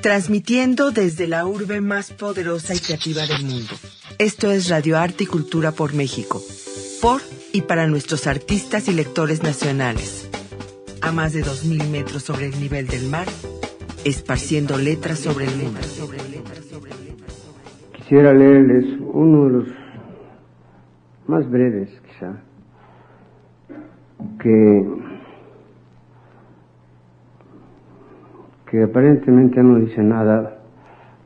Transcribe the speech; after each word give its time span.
transmitiendo 0.00 0.92
desde 0.92 1.26
la 1.26 1.44
urbe 1.44 1.80
más 1.80 2.12
poderosa 2.12 2.72
y 2.72 2.78
creativa 2.78 3.22
del 3.26 3.44
mundo. 3.44 3.74
Esto 4.18 4.50
es 4.52 4.68
Radio 4.68 4.96
Arte 4.96 5.24
y 5.24 5.26
Cultura 5.26 5.72
por 5.72 5.92
México, 5.92 6.40
por 7.02 7.20
y 7.52 7.62
para 7.62 7.88
nuestros 7.88 8.28
artistas 8.28 8.88
y 8.88 8.92
lectores 8.92 9.42
nacionales. 9.42 10.30
A 11.00 11.10
más 11.10 11.32
de 11.32 11.42
2.000 11.42 11.88
metros 11.90 12.22
sobre 12.22 12.46
el 12.46 12.60
nivel 12.60 12.86
del 12.86 13.08
mar, 13.08 13.26
esparciendo 14.04 14.78
letras 14.78 15.18
sobre 15.18 15.46
el 15.46 15.56
mundo. 15.56 15.80
Quisiera 17.96 18.32
leerles 18.32 18.84
uno 19.00 19.44
de 19.46 19.50
los 19.50 19.68
más 21.26 21.50
breves, 21.50 21.90
quizá, 22.06 22.40
que 24.40 24.97
que 28.70 28.82
aparentemente 28.82 29.62
no 29.62 29.78
dice 29.78 30.02
nada, 30.02 30.58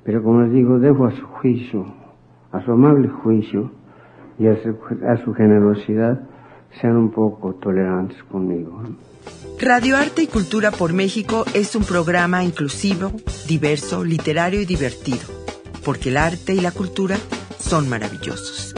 pero 0.05 0.23
como 0.23 0.43
les 0.43 0.53
digo, 0.53 0.79
dejo 0.79 1.07
a 1.07 1.13
su 1.13 1.27
juicio, 1.27 1.87
a 2.53 2.65
su 2.65 2.73
amable 2.73 3.09
juicio 3.09 3.71
y 4.39 4.47
a 4.47 4.57
su, 5.25 5.35
generosidad, 5.35 6.21
sean 6.81 6.97
un 6.97 7.11
poco 7.11 7.55
tolerantes 7.55 8.23
conmigo. 8.25 8.83
Radio 9.61 9.97
Arte 9.97 10.23
y 10.23 10.27
Cultura 10.27 10.71
por 10.71 10.93
México 10.93 11.45
es 11.55 11.77
un 11.77 11.85
programa 11.85 12.43
inclusivo, 12.43 13.13
diverso, 13.47 14.05
literario 14.05 14.61
y 14.61 14.65
divertido, 14.65 15.27
porque 15.85 16.09
el 16.09 16.17
arte 16.17 16.55
y 16.55 16.61
la 16.61 16.73
cultura 16.73 17.17
son 17.59 17.89
maravillosos. 17.89 18.75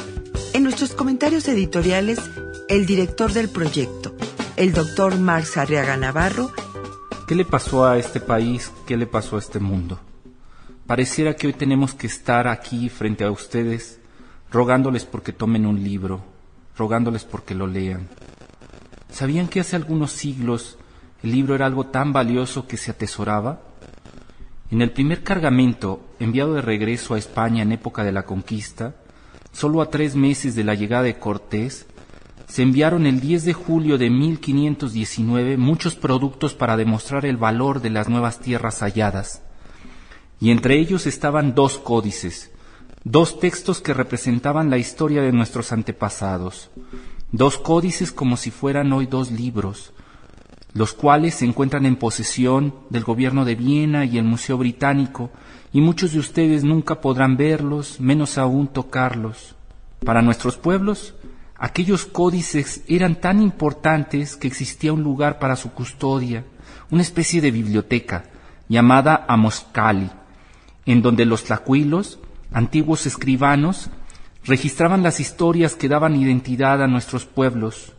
En 0.52 0.62
nuestros 0.62 0.94
comentarios 0.94 1.48
editoriales, 1.48 2.30
el 2.68 2.86
director 2.86 3.32
del 3.32 3.48
proyecto, 3.48 4.14
el 4.56 4.72
doctor 4.72 5.18
Marx 5.18 5.56
Arriaga 5.56 5.96
Navarro, 5.96 6.50
¿Qué 7.26 7.34
le 7.34 7.46
pasó 7.46 7.86
a 7.86 7.96
este 7.96 8.20
país? 8.20 8.70
¿Qué 8.86 8.98
le 8.98 9.06
pasó 9.06 9.36
a 9.36 9.38
este 9.38 9.58
mundo? 9.58 9.98
Pareciera 10.86 11.34
que 11.34 11.46
hoy 11.46 11.54
tenemos 11.54 11.94
que 11.94 12.06
estar 12.06 12.46
aquí 12.46 12.90
frente 12.90 13.24
a 13.24 13.30
ustedes 13.30 13.98
rogándoles 14.52 15.06
porque 15.06 15.32
tomen 15.32 15.64
un 15.64 15.82
libro, 15.82 16.22
rogándoles 16.76 17.24
porque 17.24 17.54
lo 17.54 17.66
lean. 17.66 18.10
¿Sabían 19.10 19.48
que 19.48 19.60
hace 19.60 19.74
algunos 19.74 20.12
siglos 20.12 20.76
el 21.22 21.32
libro 21.32 21.54
era 21.54 21.64
algo 21.64 21.86
tan 21.86 22.12
valioso 22.12 22.66
que 22.68 22.76
se 22.76 22.90
atesoraba? 22.90 23.62
En 24.70 24.82
el 24.82 24.90
primer 24.90 25.22
cargamento 25.22 26.06
enviado 26.20 26.52
de 26.52 26.60
regreso 26.60 27.14
a 27.14 27.18
España 27.18 27.62
en 27.62 27.72
época 27.72 28.04
de 28.04 28.12
la 28.12 28.26
conquista, 28.26 28.96
solo 29.50 29.80
a 29.80 29.88
tres 29.88 30.14
meses 30.14 30.54
de 30.54 30.64
la 30.64 30.74
llegada 30.74 31.04
de 31.04 31.18
Cortés, 31.18 31.86
se 32.54 32.62
enviaron 32.62 33.04
el 33.04 33.18
10 33.18 33.46
de 33.46 33.52
julio 33.52 33.98
de 33.98 34.10
1519 34.10 35.56
muchos 35.56 35.96
productos 35.96 36.54
para 36.54 36.76
demostrar 36.76 37.26
el 37.26 37.36
valor 37.36 37.82
de 37.82 37.90
las 37.90 38.08
nuevas 38.08 38.38
tierras 38.38 38.78
halladas, 38.78 39.42
y 40.38 40.52
entre 40.52 40.78
ellos 40.78 41.08
estaban 41.08 41.56
dos 41.56 41.78
códices, 41.78 42.52
dos 43.02 43.40
textos 43.40 43.80
que 43.80 43.92
representaban 43.92 44.70
la 44.70 44.78
historia 44.78 45.20
de 45.22 45.32
nuestros 45.32 45.72
antepasados, 45.72 46.70
dos 47.32 47.58
códices 47.58 48.12
como 48.12 48.36
si 48.36 48.52
fueran 48.52 48.92
hoy 48.92 49.06
dos 49.06 49.32
libros, 49.32 49.92
los 50.74 50.92
cuales 50.92 51.34
se 51.34 51.46
encuentran 51.46 51.86
en 51.86 51.96
posesión 51.96 52.72
del 52.88 53.02
gobierno 53.02 53.44
de 53.44 53.56
Viena 53.56 54.04
y 54.04 54.16
el 54.16 54.24
Museo 54.24 54.58
Británico, 54.58 55.32
y 55.72 55.80
muchos 55.80 56.12
de 56.12 56.20
ustedes 56.20 56.62
nunca 56.62 57.00
podrán 57.00 57.36
verlos, 57.36 57.98
menos 57.98 58.38
aún 58.38 58.68
tocarlos. 58.68 59.56
Para 60.04 60.22
nuestros 60.22 60.56
pueblos, 60.56 61.14
Aquellos 61.56 62.04
códices 62.04 62.82
eran 62.88 63.20
tan 63.20 63.40
importantes 63.40 64.36
que 64.36 64.48
existía 64.48 64.92
un 64.92 65.02
lugar 65.02 65.38
para 65.38 65.56
su 65.56 65.72
custodia, 65.72 66.44
una 66.90 67.02
especie 67.02 67.40
de 67.40 67.50
biblioteca 67.50 68.24
llamada 68.68 69.24
Amoscali, 69.28 70.10
en 70.84 71.00
donde 71.02 71.24
los 71.24 71.44
tlacuilos, 71.44 72.18
antiguos 72.52 73.06
escribanos, 73.06 73.88
registraban 74.44 75.02
las 75.02 75.20
historias 75.20 75.76
que 75.76 75.88
daban 75.88 76.16
identidad 76.16 76.82
a 76.82 76.88
nuestros 76.88 77.24
pueblos. 77.24 77.92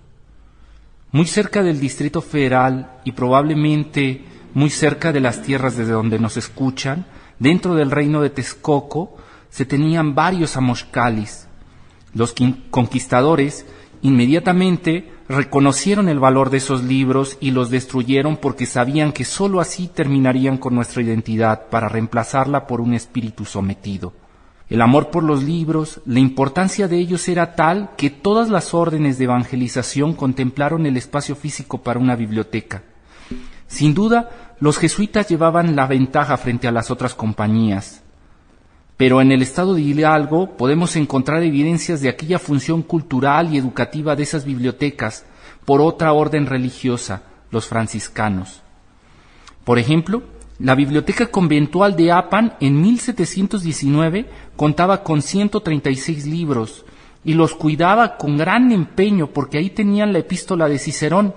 Muy 1.12 1.26
cerca 1.26 1.64
del 1.64 1.80
Distrito 1.80 2.22
Federal 2.22 3.00
y 3.06 3.14
probablemente 3.14 4.26
muy 4.54 4.70
cerca 4.70 5.12
de 5.12 5.22
las 5.22 5.42
tierras 5.42 5.78
desde 5.78 5.94
donde 5.94 6.20
nos 6.20 6.38
escuchan, 6.38 7.06
dentro 7.40 7.76
del 7.76 7.92
reino 7.92 8.22
de 8.22 8.30
Texcoco, 8.30 9.18
se 9.50 9.66
tenían 9.66 10.14
varios 10.14 10.58
Amoscalis, 10.58 11.45
los 12.16 12.34
conquistadores 12.72 13.66
inmediatamente 14.02 15.12
reconocieron 15.28 16.08
el 16.08 16.20
valor 16.20 16.50
de 16.50 16.58
esos 16.58 16.84
libros 16.84 17.38
y 17.40 17.52
los 17.52 17.70
destruyeron 17.70 18.38
porque 18.38 18.66
sabían 18.66 19.12
que 19.12 19.26
sólo 19.26 19.60
así 19.60 19.88
terminarían 19.88 20.58
con 20.58 20.76
nuestra 20.76 21.02
identidad 21.02 21.68
para 21.70 21.90
reemplazarla 21.90 22.68
por 22.68 22.82
un 22.82 22.94
espíritu 22.94 23.44
sometido. 23.46 24.14
El 24.70 24.82
amor 24.82 25.12
por 25.12 25.24
los 25.24 25.44
libros, 25.44 26.02
la 26.06 26.20
importancia 26.20 26.88
de 26.88 26.98
ellos 26.98 27.28
era 27.28 27.54
tal 27.56 27.92
que 27.98 28.10
todas 28.10 28.50
las 28.50 28.74
órdenes 28.74 29.18
de 29.18 29.26
evangelización 29.26 30.14
contemplaron 30.14 30.86
el 30.86 30.98
espacio 30.98 31.36
físico 31.36 31.80
para 31.80 32.00
una 32.00 32.16
biblioteca. 32.16 32.82
Sin 33.68 33.94
duda, 33.94 34.56
los 34.60 34.78
jesuitas 34.78 35.28
llevaban 35.28 35.76
la 35.76 35.86
ventaja 35.86 36.38
frente 36.38 36.68
a 36.68 36.72
las 36.72 36.90
otras 36.92 37.14
compañías. 37.14 38.05
Pero 38.98 39.22
en 39.22 39.32
el 39.32 39.42
estado 39.42 39.74
de 39.74 39.82
Hidalgo 39.82 40.56
podemos 40.56 40.96
encontrar 40.96 41.44
evidencias 41.44 42.02
de 42.02 42.10
aquella 42.10 42.40
función 42.40 42.82
cultural 42.82 43.54
y 43.54 43.58
educativa 43.58 44.16
de 44.16 44.24
esas 44.24 44.46
bibliotecas 44.46 45.26
por 45.66 45.82
otra 45.82 46.14
orden 46.14 46.46
religiosa, 46.46 47.24
los 47.52 47.68
franciscanos. 47.68 48.62
Por 49.66 49.80
ejemplo, 49.80 50.24
la 50.60 50.76
biblioteca 50.76 51.26
conventual 51.26 51.98
de 51.98 52.14
Apan 52.14 52.56
en 52.62 52.80
1719 52.80 54.30
contaba 54.56 55.04
con 55.04 55.22
136 55.22 56.26
libros 56.28 56.86
y 57.26 57.34
los 57.34 57.56
cuidaba 57.56 58.16
con 58.16 58.38
gran 58.38 58.72
empeño 58.72 59.28
porque 59.28 59.58
ahí 59.58 59.72
tenían 59.72 60.14
la 60.14 60.20
epístola 60.20 60.70
de 60.70 60.80
Cicerón 60.80 61.34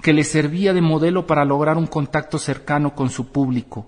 que 0.00 0.14
les 0.14 0.28
servía 0.28 0.72
de 0.72 0.80
modelo 0.80 1.26
para 1.26 1.44
lograr 1.44 1.76
un 1.76 1.86
contacto 1.86 2.38
cercano 2.38 2.94
con 2.94 3.10
su 3.10 3.26
público. 3.26 3.86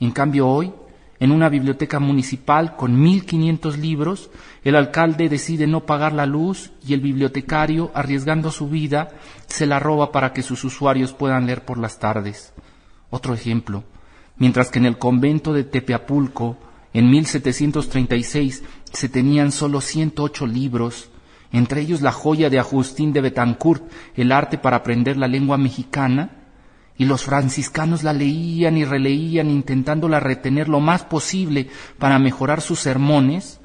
En 0.00 0.10
cambio 0.10 0.46
hoy, 0.46 0.72
en 1.18 1.32
una 1.32 1.48
biblioteca 1.48 1.98
municipal 1.98 2.76
con 2.76 3.02
1.500 3.02 3.76
libros, 3.76 4.30
el 4.64 4.76
alcalde 4.76 5.28
decide 5.28 5.66
no 5.66 5.86
pagar 5.86 6.12
la 6.12 6.26
luz 6.26 6.72
y 6.86 6.94
el 6.94 7.00
bibliotecario, 7.00 7.90
arriesgando 7.94 8.50
su 8.50 8.68
vida, 8.68 9.08
se 9.46 9.66
la 9.66 9.78
roba 9.78 10.12
para 10.12 10.32
que 10.32 10.42
sus 10.42 10.64
usuarios 10.64 11.12
puedan 11.12 11.46
leer 11.46 11.64
por 11.64 11.78
las 11.78 11.98
tardes. 11.98 12.52
Otro 13.10 13.34
ejemplo, 13.34 13.84
mientras 14.36 14.70
que 14.70 14.78
en 14.78 14.86
el 14.86 14.98
convento 14.98 15.52
de 15.52 15.64
Tepeapulco, 15.64 16.58
en 16.92 17.10
1736, 17.10 18.62
se 18.92 19.08
tenían 19.08 19.52
solo 19.52 19.80
108 19.80 20.46
libros, 20.46 21.10
entre 21.52 21.80
ellos 21.80 22.02
la 22.02 22.12
joya 22.12 22.50
de 22.50 22.58
Agustín 22.58 23.12
de 23.12 23.20
Betancourt, 23.20 23.84
el 24.14 24.32
arte 24.32 24.58
para 24.58 24.78
aprender 24.78 25.16
la 25.16 25.28
lengua 25.28 25.56
mexicana, 25.56 26.35
y 26.98 27.04
los 27.04 27.24
franciscanos 27.24 28.02
la 28.02 28.12
leían 28.12 28.76
y 28.76 28.84
releían 28.84 29.50
intentándola 29.50 30.20
retener 30.20 30.68
lo 30.68 30.80
más 30.80 31.04
posible 31.04 31.68
para 31.98 32.18
mejorar 32.18 32.60
sus 32.60 32.80
sermones, 32.80 33.60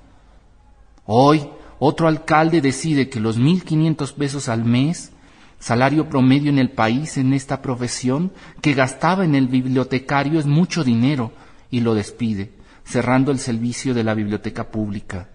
hoy 1.06 1.48
otro 1.80 2.08
alcalde 2.08 2.62
decide 2.62 3.10
que 3.10 3.20
los 3.20 3.38
mil 3.38 3.64
quinientos 3.64 4.14
pesos 4.14 4.50
al 4.50 4.66
mes, 4.66 5.12
salario 5.60 6.10
promedio 6.10 6.50
en 6.50 6.60
el 6.60 6.72
país 6.72 7.18
en 7.18 7.34
esta 7.34 7.62
profesión, 7.62 8.32
que 8.62 8.74
gastaba 8.74 9.24
en 9.26 9.36
el 9.36 9.48
bibliotecario 9.48 10.40
es 10.40 10.46
mucho 10.46 10.84
dinero 10.84 11.32
y 11.70 11.80
lo 11.80 11.96
despide, 11.96 12.52
cerrando 12.84 13.32
el 13.32 13.40
servicio 13.40 13.94
de 13.94 14.04
la 14.04 14.14
biblioteca 14.14 14.70
pública. 14.70 15.30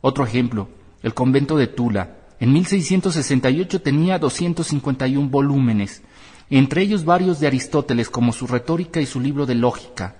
Otro 0.00 0.26
ejemplo, 0.26 0.68
el 1.02 1.14
convento 1.14 1.56
de 1.56 1.68
Tula. 1.68 2.16
En 2.40 2.52
1668 2.52 3.80
tenía 3.82 4.18
251 4.18 5.28
volúmenes, 5.28 6.02
entre 6.58 6.82
ellos 6.82 7.04
varios 7.04 7.40
de 7.40 7.46
Aristóteles 7.46 8.10
como 8.10 8.32
su 8.32 8.46
retórica 8.46 9.00
y 9.00 9.06
su 9.06 9.20
libro 9.20 9.46
de 9.46 9.54
lógica. 9.54 10.16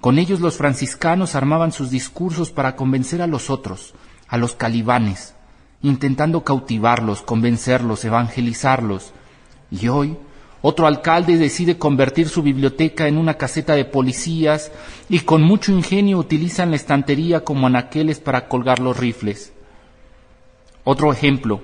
Con 0.00 0.18
ellos 0.18 0.40
los 0.40 0.56
franciscanos 0.56 1.34
armaban 1.34 1.72
sus 1.72 1.90
discursos 1.90 2.50
para 2.50 2.76
convencer 2.76 3.20
a 3.20 3.26
los 3.26 3.50
otros, 3.50 3.94
a 4.28 4.38
los 4.38 4.54
calibanes, 4.54 5.34
intentando 5.82 6.44
cautivarlos, 6.44 7.22
convencerlos, 7.22 8.04
evangelizarlos. 8.04 9.12
Y 9.70 9.88
hoy 9.88 10.16
otro 10.62 10.86
alcalde 10.86 11.36
decide 11.36 11.78
convertir 11.78 12.28
su 12.28 12.42
biblioteca 12.42 13.06
en 13.06 13.18
una 13.18 13.34
caseta 13.34 13.74
de 13.74 13.84
policías 13.84 14.72
y 15.08 15.20
con 15.20 15.42
mucho 15.42 15.72
ingenio 15.72 16.18
utilizan 16.18 16.70
la 16.70 16.76
estantería 16.76 17.44
como 17.44 17.66
anaqueles 17.66 18.18
para 18.18 18.48
colgar 18.48 18.78
los 18.78 18.96
rifles. 18.96 19.52
Otro 20.84 21.12
ejemplo, 21.12 21.60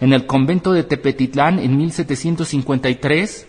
en 0.00 0.12
el 0.14 0.26
convento 0.26 0.72
de 0.72 0.82
Tepetitlán 0.82 1.58
en 1.58 1.76
1753 1.76 3.46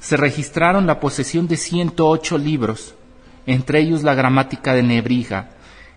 se 0.00 0.16
registraron 0.16 0.86
la 0.86 1.00
posesión 1.00 1.46
de 1.46 1.56
108 1.56 2.38
libros, 2.38 2.94
entre 3.46 3.80
ellos 3.80 4.02
la 4.02 4.14
gramática 4.14 4.74
de 4.74 4.82
Nebrija, 4.82 5.50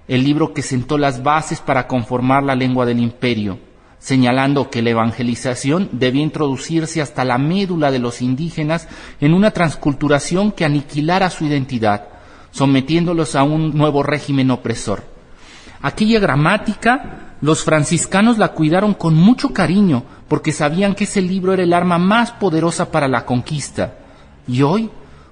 el 0.08 0.24
libro 0.24 0.54
que 0.54 0.62
sentó 0.62 0.98
las 0.98 1.24
bases 1.24 1.62
para 1.62 1.88
conformar 1.88 2.44
la 2.44 2.56
lengua 2.56 2.86
del 2.86 3.00
imperio, 3.00 3.60
señalando 3.98 4.70
que 4.70 4.82
la 4.82 4.92
evangelización 4.92 5.90
debía 5.92 6.24
introducirse 6.24 7.02
hasta 7.02 7.26
la 7.26 7.38
médula 7.38 7.92
de 7.92 8.00
los 8.00 8.22
indígenas 8.22 8.88
en 9.20 9.34
una 9.34 9.52
transculturación 9.52 10.52
que 10.52 10.66
aniquilara 10.66 11.30
su 11.30 11.46
identidad, 11.46 12.08
sometiéndolos 12.52 13.36
a 13.36 13.44
un 13.44 13.76
nuevo 13.76 14.04
régimen 14.04 14.52
opresor. 14.52 15.11
Aquella 15.82 16.20
gramática, 16.20 17.36
los 17.42 17.64
franciscanos 17.64 18.38
la 18.38 18.50
cuidaron 18.50 18.94
con 18.94 19.16
mucho 19.16 19.52
cariño, 19.52 20.04
porque 20.28 20.52
sabían 20.52 20.94
que 20.94 21.06
ese 21.06 21.22
libro 21.22 21.54
era 21.54 21.64
el 21.64 21.74
arma 21.74 21.98
más 21.98 22.32
poderosa 22.32 22.92
para 22.92 23.08
la 23.08 23.26
conquista. 23.26 23.96
Y 24.48 24.62
hoy, 24.62 24.92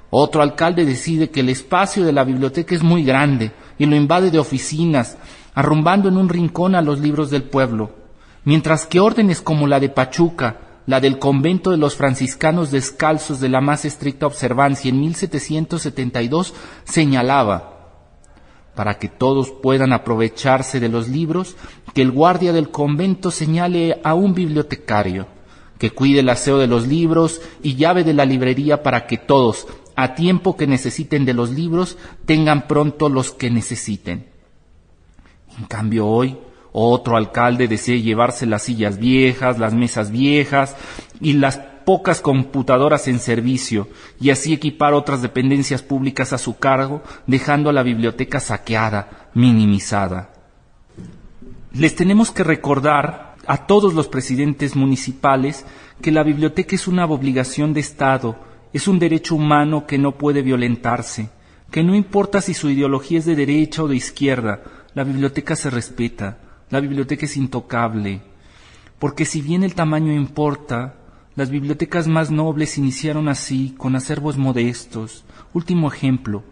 otro 0.10 0.42
alcalde 0.42 0.86
decide 0.86 1.30
que 1.30 1.42
el 1.42 1.50
espacio 1.50 2.04
de 2.04 2.12
la 2.12 2.24
biblioteca 2.24 2.74
es 2.74 2.82
muy 2.82 3.04
grande 3.04 3.52
y 3.78 3.86
lo 3.86 3.96
invade 3.96 4.32
de 4.32 4.40
oficinas, 4.40 5.18
arrumbando 5.54 6.10
en 6.10 6.18
un 6.18 6.30
rincón 6.30 6.74
a 6.74 6.82
los 6.82 7.00
libros 7.00 7.30
del 7.30 7.44
pueblo, 7.44 7.92
mientras 8.44 8.88
que 8.88 9.00
órdenes 9.00 9.42
como 9.42 9.68
la 9.68 9.80
de 9.80 9.90
Pachuca, 9.90 10.58
la 10.88 11.00
del 11.00 11.20
convento 11.20 11.70
de 11.70 11.78
los 11.78 11.96
franciscanos 11.96 12.72
descalzos 12.72 13.40
de 13.40 13.50
la 13.50 13.62
más 13.62 13.86
estricta 13.86 14.26
observancia 14.26 14.90
en 14.90 15.00
1772 15.00 16.56
señalaba 16.84 17.79
para 18.80 18.98
que 18.98 19.10
todos 19.10 19.52
puedan 19.52 19.92
aprovecharse 19.92 20.80
de 20.80 20.88
los 20.88 21.10
libros, 21.10 21.58
que 21.94 22.02
el 22.02 22.12
guardia 22.12 22.54
del 22.54 22.70
convento 22.70 23.30
señale 23.30 24.00
a 24.06 24.14
un 24.14 24.34
bibliotecario, 24.34 25.28
que 25.78 25.92
cuide 25.92 26.22
el 26.22 26.30
aseo 26.30 26.58
de 26.60 26.68
los 26.68 26.88
libros 26.88 27.42
y 27.62 27.76
llave 27.76 28.06
de 28.06 28.14
la 28.14 28.24
librería 28.24 28.82
para 28.82 29.06
que 29.06 29.18
todos, 29.18 29.68
a 29.98 30.16
tiempo 30.16 30.56
que 30.56 30.66
necesiten 30.66 31.26
de 31.26 31.34
los 31.34 31.50
libros, 31.50 31.98
tengan 32.26 32.70
pronto 32.70 33.10
los 33.10 33.32
que 33.32 33.52
necesiten. 33.52 34.28
En 35.58 35.66
cambio 35.66 36.08
hoy, 36.08 36.38
otro 36.72 37.18
alcalde 37.18 37.68
desea 37.68 37.98
llevarse 37.98 38.46
las 38.46 38.64
sillas 38.64 38.98
viejas, 38.98 39.60
las 39.60 39.74
mesas 39.74 40.10
viejas 40.10 40.78
y 41.20 41.34
las 41.34 41.60
pocas 41.90 42.22
computadoras 42.22 43.08
en 43.08 43.18
servicio 43.18 43.88
y 44.22 44.30
así 44.30 44.54
equipar 44.54 44.94
otras 44.94 45.24
dependencias 45.24 45.82
públicas 45.82 46.34
a 46.34 46.38
su 46.38 46.60
cargo, 46.60 47.02
dejando 47.26 47.72
a 47.72 47.74
la 47.74 47.82
biblioteca 47.82 48.40
saqueada, 48.40 49.32
minimizada. 49.34 50.30
Les 51.74 51.96
tenemos 51.96 52.30
que 52.30 52.44
recordar 52.44 53.38
a 53.48 53.66
todos 53.66 53.96
los 53.96 54.08
presidentes 54.08 54.76
municipales 54.76 55.66
que 56.00 56.12
la 56.12 56.22
biblioteca 56.22 56.76
es 56.76 56.88
una 56.88 57.06
obligación 57.06 57.74
de 57.74 57.80
Estado 57.80 58.38
es 58.72 58.88
un 58.88 59.00
derecho 59.00 59.34
humano 59.34 59.88
que 59.88 59.98
no 59.98 60.16
puede 60.16 60.44
violentarse, 60.44 61.32
que 61.72 61.82
no 61.82 61.96
importa 61.96 62.40
si 62.40 62.54
su 62.54 62.70
ideología 62.70 63.18
es 63.18 63.26
de 63.26 63.36
derecha 63.36 63.82
o 63.82 63.88
de 63.88 63.96
izquierda, 63.96 64.62
la 64.94 65.04
biblioteca 65.04 65.56
se 65.56 65.72
respeta, 65.72 66.38
la 66.70 66.82
biblioteca 66.82 67.26
es 67.26 67.36
intocable, 67.36 68.22
porque 69.00 69.26
si 69.26 69.42
bien 69.42 69.64
el 69.64 69.74
tamaño 69.74 70.14
importa, 70.14 70.99
las 71.40 71.50
bibliotecas 71.50 72.06
más 72.06 72.32
nobles 72.32 72.78
iniciaron 72.78 73.30
así, 73.30 73.74
con 73.78 73.96
acervos 73.96 74.38
modestos. 74.38 75.24
Último 75.54 75.88
ejemplo, 75.88 76.44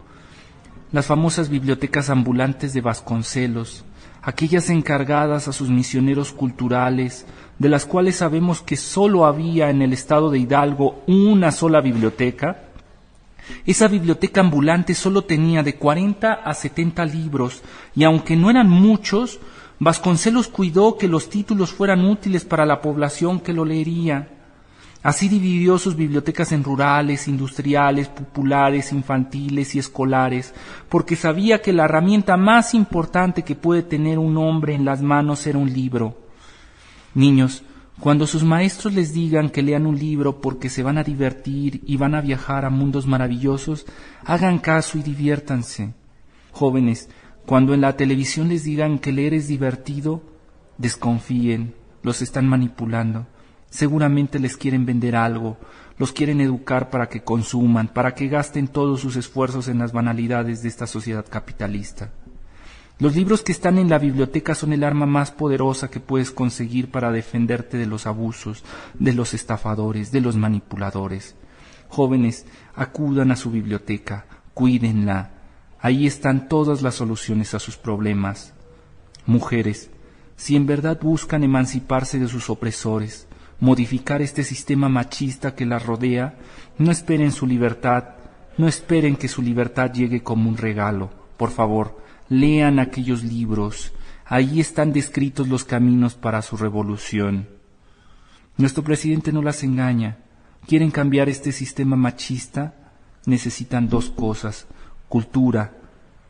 las 0.92 1.04
famosas 1.04 1.50
bibliotecas 1.50 2.08
ambulantes 2.08 2.72
de 2.72 2.80
Vasconcelos, 2.80 3.84
aquellas 4.22 4.70
encargadas 4.70 5.46
a 5.46 5.52
sus 5.52 5.68
misioneros 5.68 6.32
culturales, 6.32 7.26
de 7.58 7.68
las 7.68 7.84
cuales 7.84 8.16
sabemos 8.16 8.62
que 8.62 8.78
sólo 8.78 9.26
había 9.26 9.68
en 9.68 9.82
el 9.82 9.92
estado 9.92 10.30
de 10.30 10.38
Hidalgo 10.38 11.02
una 11.06 11.52
sola 11.52 11.82
biblioteca, 11.82 12.62
esa 13.66 13.88
biblioteca 13.88 14.40
ambulante 14.40 14.94
sólo 14.94 15.20
tenía 15.20 15.62
de 15.62 15.76
40 15.76 16.32
a 16.32 16.54
70 16.54 17.04
libros 17.04 17.62
y 17.94 18.04
aunque 18.04 18.36
no 18.36 18.48
eran 18.48 18.70
muchos, 18.70 19.38
Vasconcelos 19.80 20.48
cuidó 20.48 20.96
que 20.96 21.08
los 21.08 21.28
títulos 21.28 21.72
fueran 21.72 22.06
útiles 22.06 22.46
para 22.46 22.64
la 22.64 22.80
población 22.80 23.40
que 23.40 23.52
lo 23.52 23.66
leería. 23.66 24.37
Así 25.02 25.28
dividió 25.28 25.78
sus 25.78 25.94
bibliotecas 25.94 26.50
en 26.50 26.64
rurales, 26.64 27.28
industriales, 27.28 28.08
populares, 28.08 28.92
infantiles 28.92 29.74
y 29.74 29.78
escolares, 29.78 30.54
porque 30.88 31.14
sabía 31.14 31.62
que 31.62 31.72
la 31.72 31.84
herramienta 31.84 32.36
más 32.36 32.74
importante 32.74 33.42
que 33.42 33.54
puede 33.54 33.82
tener 33.82 34.18
un 34.18 34.36
hombre 34.36 34.74
en 34.74 34.84
las 34.84 35.00
manos 35.00 35.46
era 35.46 35.58
un 35.58 35.72
libro. 35.72 36.18
Niños, 37.14 37.62
cuando 38.00 38.26
sus 38.26 38.42
maestros 38.42 38.94
les 38.94 39.12
digan 39.12 39.50
que 39.50 39.62
lean 39.62 39.86
un 39.86 39.98
libro 39.98 40.40
porque 40.40 40.68
se 40.68 40.82
van 40.82 40.98
a 40.98 41.04
divertir 41.04 41.80
y 41.86 41.96
van 41.96 42.14
a 42.14 42.20
viajar 42.20 42.64
a 42.64 42.70
mundos 42.70 43.06
maravillosos, 43.06 43.86
hagan 44.24 44.58
caso 44.58 44.98
y 44.98 45.02
diviértanse. 45.02 45.94
Jóvenes, 46.52 47.08
cuando 47.46 47.72
en 47.72 47.80
la 47.80 47.96
televisión 47.96 48.48
les 48.48 48.64
digan 48.64 48.98
que 48.98 49.12
leer 49.12 49.34
es 49.34 49.48
divertido, 49.48 50.22
desconfíen, 50.76 51.74
los 52.02 52.20
están 52.20 52.46
manipulando. 52.48 53.26
Seguramente 53.70 54.38
les 54.38 54.56
quieren 54.56 54.86
vender 54.86 55.14
algo, 55.16 55.58
los 55.98 56.12
quieren 56.12 56.40
educar 56.40 56.90
para 56.90 57.08
que 57.08 57.22
consuman, 57.22 57.88
para 57.88 58.14
que 58.14 58.28
gasten 58.28 58.68
todos 58.68 59.00
sus 59.00 59.16
esfuerzos 59.16 59.68
en 59.68 59.78
las 59.78 59.92
banalidades 59.92 60.62
de 60.62 60.68
esta 60.68 60.86
sociedad 60.86 61.26
capitalista. 61.28 62.10
Los 63.00 63.14
libros 63.14 63.42
que 63.42 63.52
están 63.52 63.78
en 63.78 63.88
la 63.88 63.98
biblioteca 63.98 64.56
son 64.56 64.72
el 64.72 64.82
arma 64.82 65.06
más 65.06 65.30
poderosa 65.30 65.88
que 65.88 66.00
puedes 66.00 66.32
conseguir 66.32 66.90
para 66.90 67.12
defenderte 67.12 67.76
de 67.76 67.86
los 67.86 68.06
abusos, 68.06 68.64
de 68.98 69.12
los 69.12 69.34
estafadores, 69.34 70.10
de 70.10 70.20
los 70.20 70.36
manipuladores. 70.36 71.36
Jóvenes, 71.88 72.46
acudan 72.74 73.30
a 73.30 73.36
su 73.36 73.50
biblioteca, 73.50 74.26
cuídenla. 74.52 75.30
Ahí 75.78 76.08
están 76.08 76.48
todas 76.48 76.82
las 76.82 76.96
soluciones 76.96 77.54
a 77.54 77.60
sus 77.60 77.76
problemas. 77.76 78.52
Mujeres, 79.26 79.90
si 80.36 80.56
en 80.56 80.66
verdad 80.66 80.98
buscan 81.00 81.44
emanciparse 81.44 82.18
de 82.18 82.26
sus 82.26 82.50
opresores, 82.50 83.28
modificar 83.60 84.22
este 84.22 84.44
sistema 84.44 84.88
machista 84.88 85.54
que 85.54 85.66
las 85.66 85.84
rodea, 85.84 86.38
no 86.78 86.90
esperen 86.90 87.32
su 87.32 87.46
libertad, 87.46 88.04
no 88.56 88.68
esperen 88.68 89.16
que 89.16 89.28
su 89.28 89.42
libertad 89.42 89.92
llegue 89.92 90.22
como 90.22 90.48
un 90.48 90.56
regalo. 90.56 91.10
Por 91.36 91.50
favor, 91.50 92.00
lean 92.28 92.78
aquellos 92.78 93.22
libros, 93.24 93.92
ahí 94.24 94.60
están 94.60 94.92
descritos 94.92 95.48
los 95.48 95.64
caminos 95.64 96.14
para 96.14 96.42
su 96.42 96.56
revolución. 96.56 97.48
Nuestro 98.56 98.82
presidente 98.82 99.32
no 99.32 99.42
las 99.42 99.62
engaña. 99.62 100.18
¿Quieren 100.66 100.90
cambiar 100.90 101.28
este 101.28 101.52
sistema 101.52 101.96
machista? 101.96 102.74
Necesitan 103.26 103.88
dos 103.88 104.10
cosas, 104.10 104.66
cultura, 105.08 105.72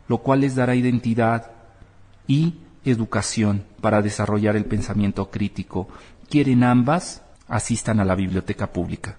lo 0.09 0.19
cual 0.19 0.41
les 0.41 0.55
dará 0.55 0.75
identidad, 0.75 1.53
y 2.29 2.55
educación 2.85 3.65
para 3.81 4.03
desarrollar 4.03 4.55
el 4.55 4.67
pensamiento 4.67 5.31
crítico. 5.31 5.89
¿Quieren 6.29 6.63
ambas? 6.63 7.23
Asistan 7.47 8.01
a 8.01 8.05
la 8.05 8.15
biblioteca 8.15 8.71
pública. 8.71 9.19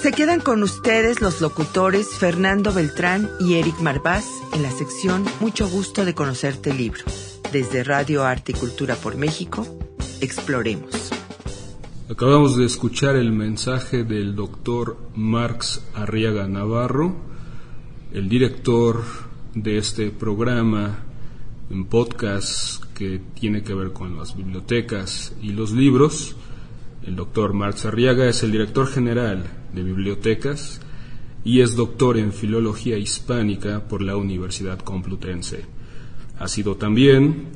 Se 0.00 0.12
quedan 0.12 0.40
con 0.40 0.62
ustedes 0.62 1.20
los 1.20 1.40
locutores 1.40 2.08
Fernando 2.08 2.72
Beltrán 2.72 3.28
y 3.40 3.54
Eric 3.54 3.78
Marvás 3.80 4.26
en 4.54 4.62
la 4.62 4.70
sección 4.70 5.24
Mucho 5.40 5.68
gusto 5.68 6.04
de 6.04 6.14
conocerte 6.14 6.72
libro. 6.72 7.02
Desde 7.52 7.84
Radio 7.84 8.24
Arte 8.24 8.52
y 8.52 8.54
Cultura 8.54 8.94
por 8.94 9.16
México, 9.16 9.66
exploremos. 10.20 11.10
Acabamos 12.08 12.56
de 12.56 12.64
escuchar 12.64 13.16
el 13.16 13.32
mensaje 13.32 14.04
del 14.04 14.34
doctor 14.34 14.96
Marx 15.14 15.84
Arriaga 15.94 16.46
Navarro, 16.46 17.16
el 18.12 18.28
director 18.28 19.02
de 19.54 19.76
este 19.76 20.10
programa 20.10 21.00
en 21.68 21.84
podcast 21.84 22.85
que 22.96 23.20
tiene 23.38 23.62
que 23.62 23.74
ver 23.74 23.92
con 23.92 24.16
las 24.16 24.34
bibliotecas 24.34 25.36
y 25.42 25.52
los 25.52 25.72
libros. 25.72 26.34
El 27.04 27.14
doctor 27.14 27.52
Marx 27.52 27.84
Arriaga 27.84 28.26
es 28.26 28.42
el 28.42 28.50
director 28.50 28.86
general 28.88 29.44
de 29.74 29.82
bibliotecas 29.82 30.80
y 31.44 31.60
es 31.60 31.76
doctor 31.76 32.16
en 32.16 32.32
Filología 32.32 32.96
Hispánica 32.96 33.86
por 33.86 34.00
la 34.00 34.16
Universidad 34.16 34.78
Complutense. 34.78 35.66
Ha 36.38 36.48
sido 36.48 36.76
también 36.76 37.48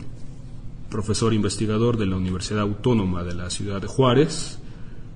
profesor 0.91 1.33
investigador 1.33 1.97
de 1.97 2.07
la 2.07 2.17
Universidad 2.17 2.61
Autónoma 2.61 3.25
de 3.25 3.35
la 3.35 3.49
Ciudad 3.49 3.81
de 3.81 3.89
Juárez, 3.89 4.59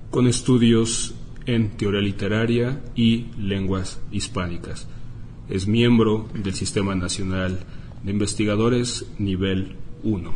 con 0.09 0.25
estudios 0.25 1.13
en 1.45 1.77
teoría 1.77 2.01
literaria 2.01 2.81
y 2.95 3.27
lenguas 3.37 4.01
hispánicas. 4.11 4.87
Es 5.49 5.67
miembro 5.67 6.27
del 6.33 6.55
Sistema 6.55 6.95
Nacional 6.95 7.59
de 8.03 8.11
Investigadores 8.11 9.05
Nivel 9.19 9.84
1. 10.05 10.31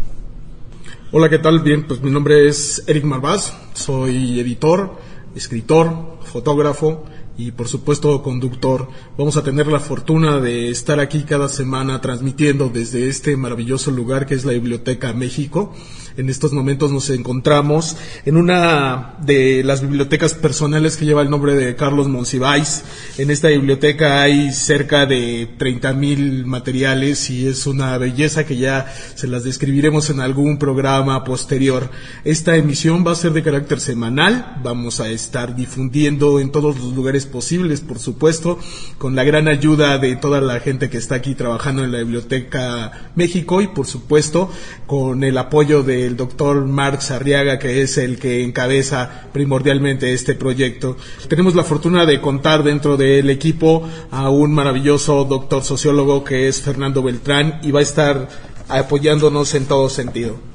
Hola, 1.12 1.30
¿qué 1.30 1.38
tal? 1.38 1.60
Bien, 1.60 1.86
pues 1.88 2.02
mi 2.02 2.10
nombre 2.10 2.48
es 2.48 2.84
Eric 2.88 3.04
Marvaz, 3.04 3.54
soy 3.74 4.40
editor, 4.40 4.98
escritor, 5.36 6.18
fotógrafo 6.24 7.06
y 7.38 7.52
por 7.52 7.68
supuesto 7.68 8.24
conductor. 8.24 8.88
Vamos 9.16 9.38
a 9.38 9.44
tener 9.44 9.68
la 9.68 9.80
fortuna 9.80 10.40
de 10.40 10.70
estar 10.70 11.00
aquí 11.00 11.22
cada 11.22 11.48
semana 11.48 12.02
transmitiendo 12.02 12.70
desde 12.70 13.08
este 13.08 13.38
maravilloso 13.38 13.92
lugar 13.92 14.26
que 14.26 14.34
es 14.34 14.44
la 14.44 14.54
Biblioteca 14.54 15.14
México. 15.14 15.72
En 16.18 16.30
estos 16.30 16.52
momentos 16.54 16.92
nos 16.92 17.10
encontramos 17.10 17.96
en 18.26 18.38
una 18.38 19.16
de 19.22 19.64
las 19.64 19.82
bibliotecas 19.82 20.34
personales 20.34 20.98
que 20.98 21.06
lleva 21.06 21.22
el 21.22 21.30
nombre 21.30 21.56
de 21.56 21.76
Carlos 21.76 22.08
Monsiváis. 22.08 22.84
En 23.18 23.32
esta 23.32 23.50
biblioteca 23.50 24.22
hay 24.22 24.52
cerca 24.52 25.06
de 25.06 25.50
30 25.58 25.94
mil 25.94 26.46
materiales 26.46 27.30
y 27.30 27.48
es 27.48 27.68
una 27.68 27.98
belleza 27.98 28.46
que 28.46 28.58
ya 28.58 28.94
se 29.16 29.28
las 29.28 29.44
describiremos 29.44 30.10
en 30.10 30.20
algún 30.20 30.58
programa 30.58 31.24
posterior. 31.24 31.90
Esta 32.24 32.56
emisión 32.56 33.06
va 33.06 33.12
a 33.12 33.16
ser 33.16 33.34
de 33.34 33.44
carácter 33.44 33.80
semanal. 33.80 34.60
Vamos 34.64 35.00
a 35.00 35.10
estar 35.10 35.56
difundiendo 35.56 36.40
en 36.40 36.52
todos 36.52 36.78
los 36.80 36.94
lugares 36.94 37.26
posibles, 37.26 37.82
por 37.82 38.00
supuesto, 38.00 38.60
con 38.98 39.16
la 39.16 39.24
gran 39.24 39.48
ayuda 39.48 39.98
de 39.98 40.16
toda 40.16 40.42
la 40.42 40.60
gente 40.60 40.90
que 40.90 40.98
está 40.98 41.16
aquí 41.16 41.36
trabajando 41.36 41.84
en 41.84 41.92
la 41.92 42.00
Biblioteca 42.00 43.12
México 43.16 43.62
y 43.62 43.68
por 43.68 43.88
supuesto 43.88 44.50
con 44.86 45.24
el 45.24 45.38
apoyo 45.38 45.84
del 46.04 46.18
doctor 46.18 46.66
Marx 46.66 47.12
Arriaga, 47.12 47.60
que 47.60 47.82
es 47.82 47.98
el 47.98 48.20
que 48.20 48.44
encabeza 48.44 49.30
primordialmente 49.32 50.14
este 50.14 50.36
proyecto. 50.36 50.98
Tenemos 51.28 51.56
la 51.56 51.64
fortuna 51.64 52.06
de 52.06 52.22
contar 52.22 52.64
dentro 52.64 52.98
del 52.98 53.30
equipo 53.30 53.88
a 54.12 54.30
un 54.30 54.54
maravilloso 54.54 55.26
doctor 55.26 55.64
sociólogo 55.64 56.24
que 56.24 56.48
es 56.48 56.62
Fernando 56.62 57.04
Beltrán 57.04 57.60
y 57.64 57.72
va 57.72 57.80
a 57.80 57.84
estar 57.84 58.30
apoyándonos 58.68 59.54
en 59.56 59.66
todo 59.66 59.90
sentido. 59.90 60.50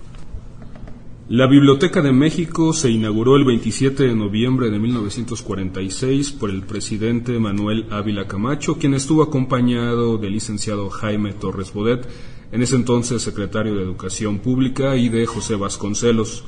La 1.29 1.47
Biblioteca 1.47 2.03
de 2.03 2.13
México 2.13 2.75
se 2.75 2.91
inauguró 2.91 3.37
el 3.37 3.47
27 3.47 4.03
de 4.03 4.15
noviembre 4.15 4.69
de 4.69 4.79
1946 4.79 6.33
por 6.33 6.51
el 6.51 6.65
presidente 6.65 7.39
Manuel 7.39 7.87
Ávila 7.91 8.29
Camacho, 8.29 8.77
quien 8.77 8.93
estuvo 8.93 9.23
acompañado 9.23 10.19
del 10.19 10.33
licenciado 10.33 10.91
Jaime 10.91 11.33
Torres 11.33 11.73
Bodet, 11.73 12.07
en 12.55 12.63
ese 12.63 12.77
entonces 12.77 13.21
secretario 13.21 13.75
de 13.75 13.83
Educación 13.83 14.39
Pública, 14.39 14.95
y 14.95 15.09
de 15.09 15.27
José 15.27 15.57
Vasconcelos, 15.57 16.45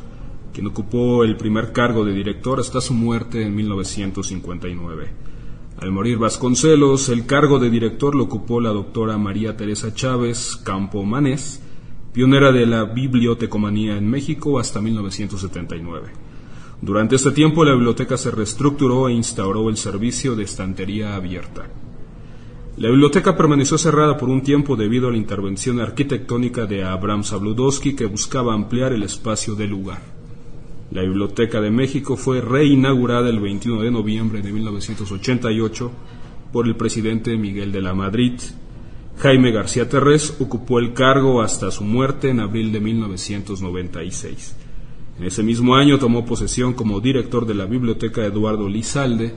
quien 0.55 0.69
ocupó 0.69 1.25
el 1.25 1.37
primer 1.37 1.73
cargo 1.73 2.05
de 2.05 2.13
director 2.13 2.61
hasta 2.61 2.81
su 2.81 2.95
muerte 2.95 3.43
en 3.43 3.57
1959. 3.57 5.11
Al 5.81 5.91
morir 5.91 6.19
Vasconcelos, 6.19 7.09
el 7.09 7.27
cargo 7.27 7.59
de 7.59 7.71
director 7.71 8.15
lo 8.15 8.23
ocupó 8.23 8.61
la 8.61 8.71
doctora 8.71 9.19
María 9.19 9.57
Teresa 9.57 9.93
Chávez 9.95 10.55
Campo 10.63 11.03
Manés, 11.03 11.61
pionera 12.13 12.53
de 12.53 12.67
la 12.67 12.85
bibliotecomanía 12.85 13.97
en 13.97 14.09
México 14.09 14.61
hasta 14.61 14.81
1979. 14.81 16.13
Durante 16.83 17.17
este 17.17 17.33
tiempo 17.33 17.65
la 17.65 17.73
biblioteca 17.73 18.17
se 18.17 18.31
reestructuró 18.31 19.09
e 19.09 19.13
instauró 19.13 19.69
el 19.71 19.77
servicio 19.77 20.37
de 20.37 20.45
estantería 20.45 21.17
abierta. 21.17 21.67
La 22.77 22.91
biblioteca 22.91 23.37
permaneció 23.37 23.79
cerrada 23.79 24.17
por 24.19 24.29
un 24.29 24.43
tiempo 24.43 24.77
debido 24.77 25.09
a 25.09 25.11
la 25.11 25.17
intervención 25.17 25.81
arquitectónica 25.81 26.67
de 26.67 26.85
Abraham 26.85 27.25
Sabludowski 27.25 27.97
que 27.97 28.07
buscaba 28.07 28.53
ampliar 28.53 28.93
el 28.93 29.03
espacio 29.03 29.55
del 29.55 29.71
lugar. 29.71 30.03
La 30.91 31.03
Biblioteca 31.03 31.61
de 31.61 31.71
México 31.71 32.17
fue 32.17 32.41
reinaugurada 32.41 33.29
el 33.29 33.41
21 33.41 33.83
de 33.83 33.91
noviembre 33.91 34.43
de 34.43 34.53
1988 34.53 35.91
por 36.53 36.67
el 36.67 36.77
presidente 36.77 37.37
Miguel 37.37 37.73
de 37.73 37.83
la 37.83 37.95
Madrid 37.95 38.35
Jaime 39.19 39.51
García 39.51 39.89
Terrés 39.89 40.37
ocupó 40.41 40.79
el 40.79 40.93
cargo 40.93 41.41
hasta 41.41 41.71
su 41.71 41.85
muerte 41.85 42.29
en 42.29 42.39
abril 42.39 42.71
de 42.71 42.81
1996. 42.81 44.55
En 45.19 45.25
ese 45.25 45.43
mismo 45.43 45.75
año 45.75 45.99
tomó 45.99 46.27
posesión 46.27 46.75
como 46.75 47.01
director 47.01 47.47
de 47.47 47.55
la 47.55 47.65
Biblioteca 47.65 48.27
Eduardo 48.27 48.69
Lizalde, 48.69 49.33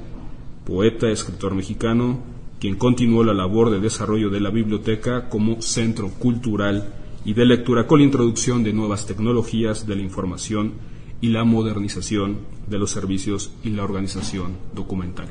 poeta, 0.65 1.10
escritor 1.10 1.55
mexicano, 1.55 2.19
quien 2.60 2.75
continuó 2.75 3.24
la 3.24 3.34
labor 3.34 3.70
de 3.70 3.80
desarrollo 3.80 4.30
de 4.30 4.42
la 4.42 4.50
biblioteca 4.50 5.30
como 5.30 5.62
centro 5.62 6.10
cultural 6.10 6.94
y 7.25 7.34
de 7.34 7.46
lectura 7.46 7.88
con 7.88 8.00
la 8.00 8.06
introducción 8.06 8.63
de 8.63 8.74
nuevas 8.74 9.06
tecnologías 9.06 9.88
de 9.88 9.96
la 9.96 10.01
información 10.01 10.74
y 11.22 11.30
la 11.30 11.44
modernización 11.44 12.39
de 12.68 12.78
los 12.78 12.92
servicios 12.92 13.51
y 13.63 13.70
la 13.70 13.84
organización 13.84 14.54
documental. 14.74 15.28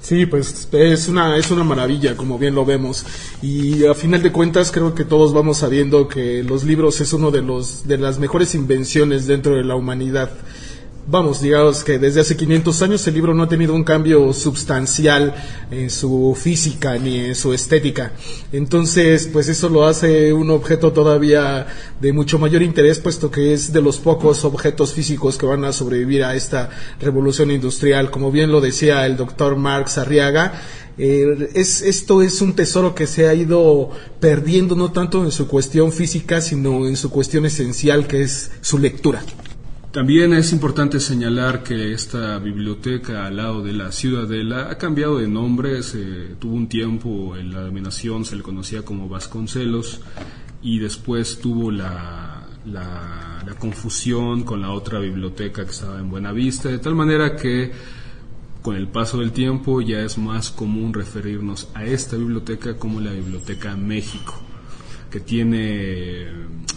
Sí, 0.00 0.26
pues 0.26 0.68
es 0.72 1.08
una, 1.08 1.36
es 1.36 1.50
una 1.50 1.64
maravilla, 1.64 2.16
como 2.16 2.38
bien 2.38 2.54
lo 2.54 2.64
vemos. 2.64 3.04
Y 3.42 3.84
a 3.84 3.94
final 3.94 4.22
de 4.22 4.32
cuentas 4.32 4.70
creo 4.70 4.94
que 4.94 5.04
todos 5.04 5.34
vamos 5.34 5.58
sabiendo 5.58 6.06
que 6.06 6.42
los 6.44 6.64
libros 6.64 7.00
es 7.00 7.12
uno 7.12 7.30
de 7.30 7.42
los, 7.42 7.86
de 7.86 7.98
las 7.98 8.18
mejores 8.18 8.54
invenciones 8.54 9.26
dentro 9.26 9.56
de 9.56 9.64
la 9.64 9.74
humanidad 9.74 10.30
vamos, 11.10 11.40
digamos 11.40 11.84
que 11.84 11.98
desde 11.98 12.20
hace 12.20 12.36
500 12.36 12.82
años 12.82 13.06
el 13.06 13.14
libro 13.14 13.34
no 13.34 13.44
ha 13.44 13.48
tenido 13.48 13.74
un 13.74 13.82
cambio 13.82 14.32
sustancial 14.32 15.34
en 15.70 15.88
su 15.88 16.36
física 16.38 16.98
ni 16.98 17.18
en 17.20 17.34
su 17.34 17.54
estética. 17.54 18.12
Entonces, 18.52 19.28
pues 19.32 19.48
eso 19.48 19.68
lo 19.68 19.86
hace 19.86 20.32
un 20.32 20.50
objeto 20.50 20.92
todavía 20.92 21.66
de 22.00 22.12
mucho 22.12 22.38
mayor 22.38 22.62
interés, 22.62 22.98
puesto 22.98 23.30
que 23.30 23.54
es 23.54 23.72
de 23.72 23.80
los 23.80 23.98
pocos 23.98 24.44
objetos 24.44 24.92
físicos 24.92 25.38
que 25.38 25.46
van 25.46 25.64
a 25.64 25.72
sobrevivir 25.72 26.24
a 26.24 26.34
esta 26.34 26.70
revolución 27.00 27.50
industrial. 27.50 28.10
Como 28.10 28.30
bien 28.30 28.52
lo 28.52 28.60
decía 28.60 29.06
el 29.06 29.16
doctor 29.16 29.56
Marx 29.56 29.96
Arriaga, 29.96 30.60
eh, 30.98 31.50
es, 31.54 31.80
esto 31.80 32.20
es 32.22 32.42
un 32.42 32.54
tesoro 32.54 32.94
que 32.94 33.06
se 33.06 33.28
ha 33.28 33.34
ido 33.34 33.90
perdiendo 34.20 34.74
no 34.74 34.92
tanto 34.92 35.24
en 35.24 35.30
su 35.30 35.48
cuestión 35.48 35.92
física, 35.92 36.40
sino 36.42 36.86
en 36.86 36.96
su 36.96 37.08
cuestión 37.08 37.46
esencial, 37.46 38.06
que 38.06 38.22
es 38.22 38.50
su 38.60 38.78
lectura. 38.78 39.22
También 39.98 40.32
es 40.32 40.52
importante 40.52 41.00
señalar 41.00 41.64
que 41.64 41.92
esta 41.92 42.38
biblioteca 42.38 43.26
al 43.26 43.38
lado 43.38 43.64
de 43.64 43.72
la 43.72 43.90
Ciudadela 43.90 44.70
ha 44.70 44.78
cambiado 44.78 45.18
de 45.18 45.26
nombre, 45.26 45.82
se 45.82 46.36
tuvo 46.38 46.54
un 46.54 46.68
tiempo 46.68 47.36
en 47.36 47.52
la 47.52 47.62
dominación, 47.62 48.24
se 48.24 48.36
le 48.36 48.44
conocía 48.44 48.82
como 48.82 49.08
Vasconcelos 49.08 50.00
y 50.62 50.78
después 50.78 51.40
tuvo 51.40 51.72
la, 51.72 52.46
la, 52.64 53.42
la 53.44 53.54
confusión 53.58 54.44
con 54.44 54.62
la 54.62 54.70
otra 54.70 55.00
biblioteca 55.00 55.64
que 55.64 55.72
estaba 55.72 55.98
en 55.98 56.10
Buenavista, 56.10 56.68
de 56.68 56.78
tal 56.78 56.94
manera 56.94 57.34
que 57.34 57.72
con 58.62 58.76
el 58.76 58.86
paso 58.86 59.18
del 59.18 59.32
tiempo 59.32 59.80
ya 59.80 59.98
es 60.02 60.16
más 60.16 60.52
común 60.52 60.94
referirnos 60.94 61.70
a 61.74 61.84
esta 61.84 62.16
biblioteca 62.16 62.76
como 62.76 63.00
la 63.00 63.10
Biblioteca 63.10 63.74
México 63.74 64.47
que 65.10 65.20
tiene 65.20 66.26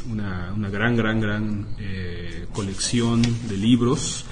una, 0.10 0.54
una 0.56 0.70
gran, 0.70 0.96
gran, 0.96 1.20
gran 1.20 1.68
eh, 1.80 2.48
colección 2.54 3.22
de 3.22 3.58
libros. 3.58 4.26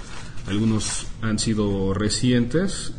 Algunos 0.48 1.08
han 1.22 1.38
sido 1.40 1.94
recientes, 1.94 2.94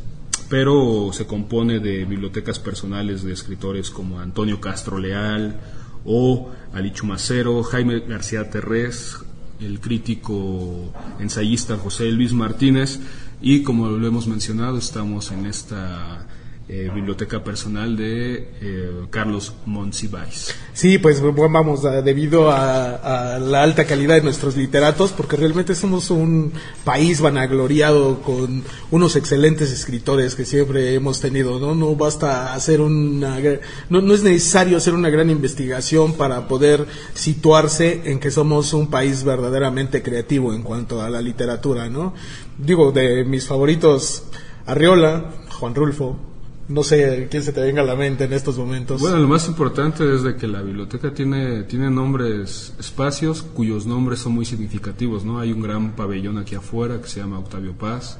pero 0.48 1.10
se 1.12 1.26
compone 1.26 1.80
de 1.80 2.04
bibliotecas 2.04 2.58
personales 2.58 3.22
de 3.22 3.32
escritores 3.32 3.90
como 3.90 4.20
Antonio 4.20 4.60
Castro 4.60 4.98
Leal 4.98 5.58
o 6.04 6.50
Ali 6.72 6.92
Chumacero, 6.92 7.62
Jaime 7.62 8.00
García 8.00 8.50
Terrés, 8.50 9.18
el 9.60 9.80
crítico 9.80 10.92
ensayista 11.18 11.76
José 11.76 12.10
Luis 12.10 12.32
Martínez 12.32 12.98
y 13.42 13.62
como 13.62 13.88
lo 13.88 14.06
hemos 14.06 14.26
mencionado 14.26 14.78
estamos 14.78 15.30
en 15.32 15.46
esta 15.46 16.26
eh, 16.72 16.88
biblioteca 16.94 17.42
personal 17.42 17.96
de 17.96 18.48
eh, 18.60 18.90
Carlos 19.10 19.52
Monsiváis. 19.66 20.54
Sí, 20.72 20.98
pues 20.98 21.20
vamos, 21.20 21.82
debido 22.04 22.52
a, 22.52 23.40
la 23.40 23.64
alta 23.64 23.86
calidad 23.86 24.14
de 24.14 24.22
nuestros 24.22 24.56
literatos, 24.56 25.10
porque 25.10 25.34
realmente 25.34 25.74
somos 25.74 26.12
un 26.12 26.52
país 26.84 27.20
vanagloriado 27.20 28.22
con 28.22 28.62
unos 28.92 29.16
excelentes 29.16 29.72
escritores 29.72 30.36
que 30.36 30.44
siempre 30.44 30.94
hemos 30.94 31.20
tenido, 31.20 31.58
¿no? 31.58 31.74
No 31.74 31.96
basta 31.96 32.54
hacer 32.54 32.80
una... 32.80 33.40
No, 33.88 34.00
no 34.00 34.14
es 34.14 34.22
necesario 34.22 34.76
hacer 34.76 34.94
una 34.94 35.10
gran 35.10 35.28
investigación 35.28 36.14
para 36.14 36.46
poder 36.46 36.86
situarse 37.14 38.02
en 38.04 38.20
que 38.20 38.30
somos 38.30 38.74
un 38.74 38.88
país 38.90 39.24
verdaderamente 39.24 40.04
creativo 40.04 40.54
en 40.54 40.62
cuanto 40.62 41.02
a 41.02 41.10
la 41.10 41.20
literatura, 41.20 41.88
¿no? 41.88 42.14
Digo, 42.58 42.92
de 42.92 43.24
mis 43.24 43.44
favoritos, 43.48 44.22
Arriola, 44.66 45.34
Juan 45.58 45.74
Rulfo, 45.74 46.29
no 46.70 46.84
sé 46.84 47.26
quién 47.28 47.42
se 47.42 47.52
te 47.52 47.60
venga 47.60 47.82
a 47.82 47.84
la 47.84 47.96
mente 47.96 48.24
en 48.24 48.32
estos 48.32 48.56
momentos. 48.56 49.00
Bueno, 49.00 49.18
lo 49.18 49.26
más 49.26 49.48
importante 49.48 50.14
es 50.14 50.22
de 50.22 50.36
que 50.36 50.46
la 50.46 50.62
biblioteca 50.62 51.12
tiene, 51.12 51.64
tiene 51.64 51.90
nombres, 51.90 52.74
espacios 52.78 53.42
cuyos 53.42 53.86
nombres 53.86 54.20
son 54.20 54.32
muy 54.32 54.44
significativos, 54.44 55.24
¿no? 55.24 55.40
Hay 55.40 55.52
un 55.52 55.60
gran 55.60 55.96
pabellón 55.96 56.38
aquí 56.38 56.54
afuera 56.54 57.00
que 57.00 57.08
se 57.08 57.20
llama 57.20 57.40
Octavio 57.40 57.72
Paz 57.72 58.18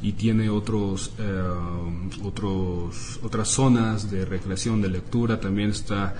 y 0.00 0.12
tiene 0.12 0.48
otros, 0.48 1.10
eh, 1.18 1.42
otros, 2.22 3.18
otras 3.24 3.48
zonas 3.48 4.08
de 4.08 4.24
recreación, 4.24 4.80
de 4.80 4.90
lectura, 4.90 5.40
también 5.40 5.70
está 5.70 6.14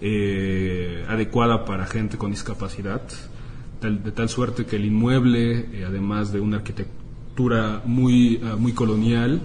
eh, 0.00 1.04
adecuada 1.08 1.64
para 1.64 1.86
gente 1.86 2.18
con 2.18 2.32
discapacidad, 2.32 3.02
de 3.80 4.12
tal 4.12 4.28
suerte 4.28 4.66
que 4.66 4.74
el 4.74 4.86
inmueble, 4.86 5.68
eh, 5.72 5.84
además 5.86 6.32
de 6.32 6.40
una 6.40 6.56
arquitectura 6.58 7.80
muy, 7.84 8.40
muy 8.58 8.72
colonial, 8.72 9.40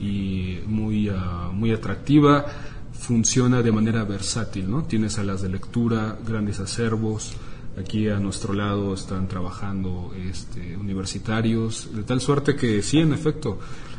y 0.00 0.60
muy, 0.66 1.10
uh, 1.10 1.52
muy 1.52 1.72
atractiva. 1.72 2.46
Funciona 2.92 3.62
de 3.62 3.72
manera 3.72 4.04
versátil, 4.04 4.70
¿no? 4.70 4.84
Tiene 4.84 5.10
salas 5.10 5.42
de 5.42 5.48
lectura, 5.48 6.18
grandes 6.26 6.60
acervos. 6.60 7.34
Aquí 7.78 8.08
a 8.08 8.18
nuestro 8.18 8.52
lado 8.52 8.94
están 8.94 9.28
trabajando 9.28 10.12
este, 10.28 10.76
universitarios, 10.76 11.88
de 11.94 12.02
tal 12.02 12.20
suerte 12.20 12.56
que 12.56 12.82
sí, 12.82 12.98
en 12.98 13.12
efecto, 13.12 13.58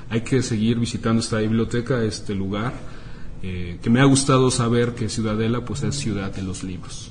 hay 0.10 0.22
que 0.22 0.44
seguir 0.44 0.78
visitando 0.78 1.22
esta 1.22 1.40
biblioteca, 1.40 2.04
este 2.04 2.36
lugar, 2.36 2.74
eh, 3.42 3.80
que 3.82 3.90
me 3.90 4.02
ha 4.02 4.06
gustado 4.06 4.52
saber 4.52 4.94
que 4.94 5.08
Ciudadela 5.08 5.64
pues 5.64 5.84
es 5.84 5.96
ciudad 5.96 6.34
de 6.36 6.44
los 6.44 6.64
libros. 6.64 7.11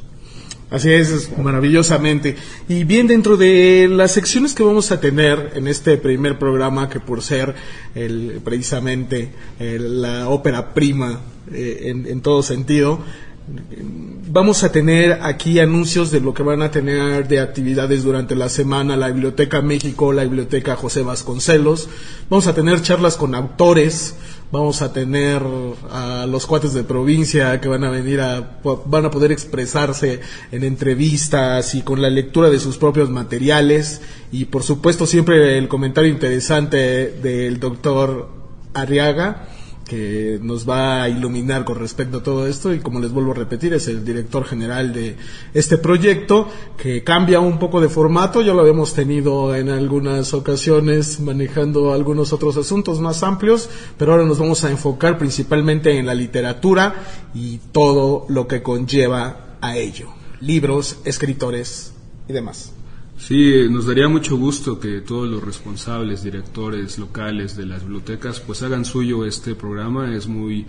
Así 0.70 0.92
es, 0.92 1.36
maravillosamente. 1.36 2.36
Y 2.68 2.84
bien, 2.84 3.08
dentro 3.08 3.36
de 3.36 3.88
las 3.90 4.12
secciones 4.12 4.54
que 4.54 4.62
vamos 4.62 4.92
a 4.92 5.00
tener 5.00 5.52
en 5.54 5.66
este 5.66 5.96
primer 5.96 6.38
programa, 6.38 6.88
que 6.88 7.00
por 7.00 7.22
ser 7.22 7.54
el, 7.94 8.40
precisamente 8.44 9.30
la 9.58 10.28
ópera 10.28 10.72
prima 10.72 11.20
eh, 11.52 11.92
en 12.06 12.20
todo 12.20 12.42
sentido, 12.42 13.00
Vamos 14.32 14.62
a 14.62 14.70
tener 14.70 15.18
aquí 15.22 15.58
anuncios 15.58 16.12
de 16.12 16.20
lo 16.20 16.32
que 16.32 16.44
van 16.44 16.62
a 16.62 16.70
tener 16.70 17.26
de 17.26 17.40
actividades 17.40 18.04
durante 18.04 18.36
la 18.36 18.48
semana 18.48 18.96
la 18.96 19.08
Biblioteca 19.08 19.60
México, 19.60 20.12
la 20.12 20.22
Biblioteca 20.22 20.76
José 20.76 21.02
Vasconcelos. 21.02 21.88
Vamos 22.28 22.46
a 22.46 22.54
tener 22.54 22.80
charlas 22.80 23.16
con 23.16 23.34
autores, 23.34 24.14
vamos 24.52 24.82
a 24.82 24.92
tener 24.92 25.42
a 25.90 26.26
los 26.26 26.46
cuates 26.46 26.74
de 26.74 26.84
provincia 26.84 27.60
que 27.60 27.68
van 27.68 27.84
a 27.84 27.90
venir 27.90 28.20
a 28.20 28.60
van 28.84 29.04
a 29.04 29.10
poder 29.10 29.32
expresarse 29.32 30.20
en 30.50 30.64
entrevistas 30.64 31.74
y 31.74 31.82
con 31.82 32.02
la 32.02 32.10
lectura 32.10 32.50
de 32.50 32.58
sus 32.58 32.78
propios 32.78 33.10
materiales. 33.10 34.00
Y 34.32 34.46
por 34.46 34.62
supuesto 34.62 35.06
siempre 35.06 35.58
el 35.58 35.68
comentario 35.68 36.10
interesante 36.10 37.10
del 37.10 37.60
doctor 37.60 38.28
Arriaga 38.74 39.48
que 39.90 40.38
nos 40.40 40.70
va 40.70 41.02
a 41.02 41.08
iluminar 41.08 41.64
con 41.64 41.76
respecto 41.76 42.18
a 42.18 42.22
todo 42.22 42.46
esto. 42.46 42.72
Y 42.72 42.78
como 42.78 43.00
les 43.00 43.10
vuelvo 43.10 43.32
a 43.32 43.34
repetir 43.34 43.74
es 43.74 43.88
el 43.88 44.04
director 44.04 44.44
general 44.44 44.92
de 44.92 45.16
este 45.52 45.78
proyecto 45.78 46.46
que 46.76 47.02
cambia 47.02 47.40
un 47.40 47.58
poco 47.58 47.80
de 47.80 47.88
formato, 47.88 48.40
ya 48.40 48.54
lo 48.54 48.60
habíamos 48.60 48.94
tenido 48.94 49.52
en 49.52 49.68
algunas 49.68 50.32
ocasiones 50.32 51.18
manejando 51.18 51.92
algunos 51.92 52.32
otros 52.32 52.56
asuntos 52.56 53.00
más 53.00 53.24
amplios, 53.24 53.68
pero 53.98 54.12
ahora 54.12 54.24
nos 54.24 54.38
vamos 54.38 54.62
a 54.62 54.70
enfocar 54.70 55.18
principalmente 55.18 55.98
en 55.98 56.06
la 56.06 56.14
literatura 56.14 56.94
y 57.34 57.58
todo 57.72 58.26
lo 58.28 58.46
que 58.46 58.62
conlleva 58.62 59.56
a 59.60 59.76
ello, 59.76 60.06
libros, 60.40 60.98
escritores 61.04 61.94
y 62.28 62.32
demás. 62.32 62.74
Sí, 63.20 63.68
nos 63.70 63.86
daría 63.86 64.08
mucho 64.08 64.36
gusto 64.38 64.80
que 64.80 65.02
todos 65.02 65.28
los 65.28 65.44
responsables, 65.44 66.24
directores 66.24 66.98
locales 66.98 67.54
de 67.54 67.66
las 67.66 67.82
bibliotecas, 67.82 68.40
pues 68.40 68.62
hagan 68.62 68.86
suyo 68.86 69.26
este 69.26 69.54
programa. 69.54 70.16
Es 70.16 70.26
muy 70.26 70.66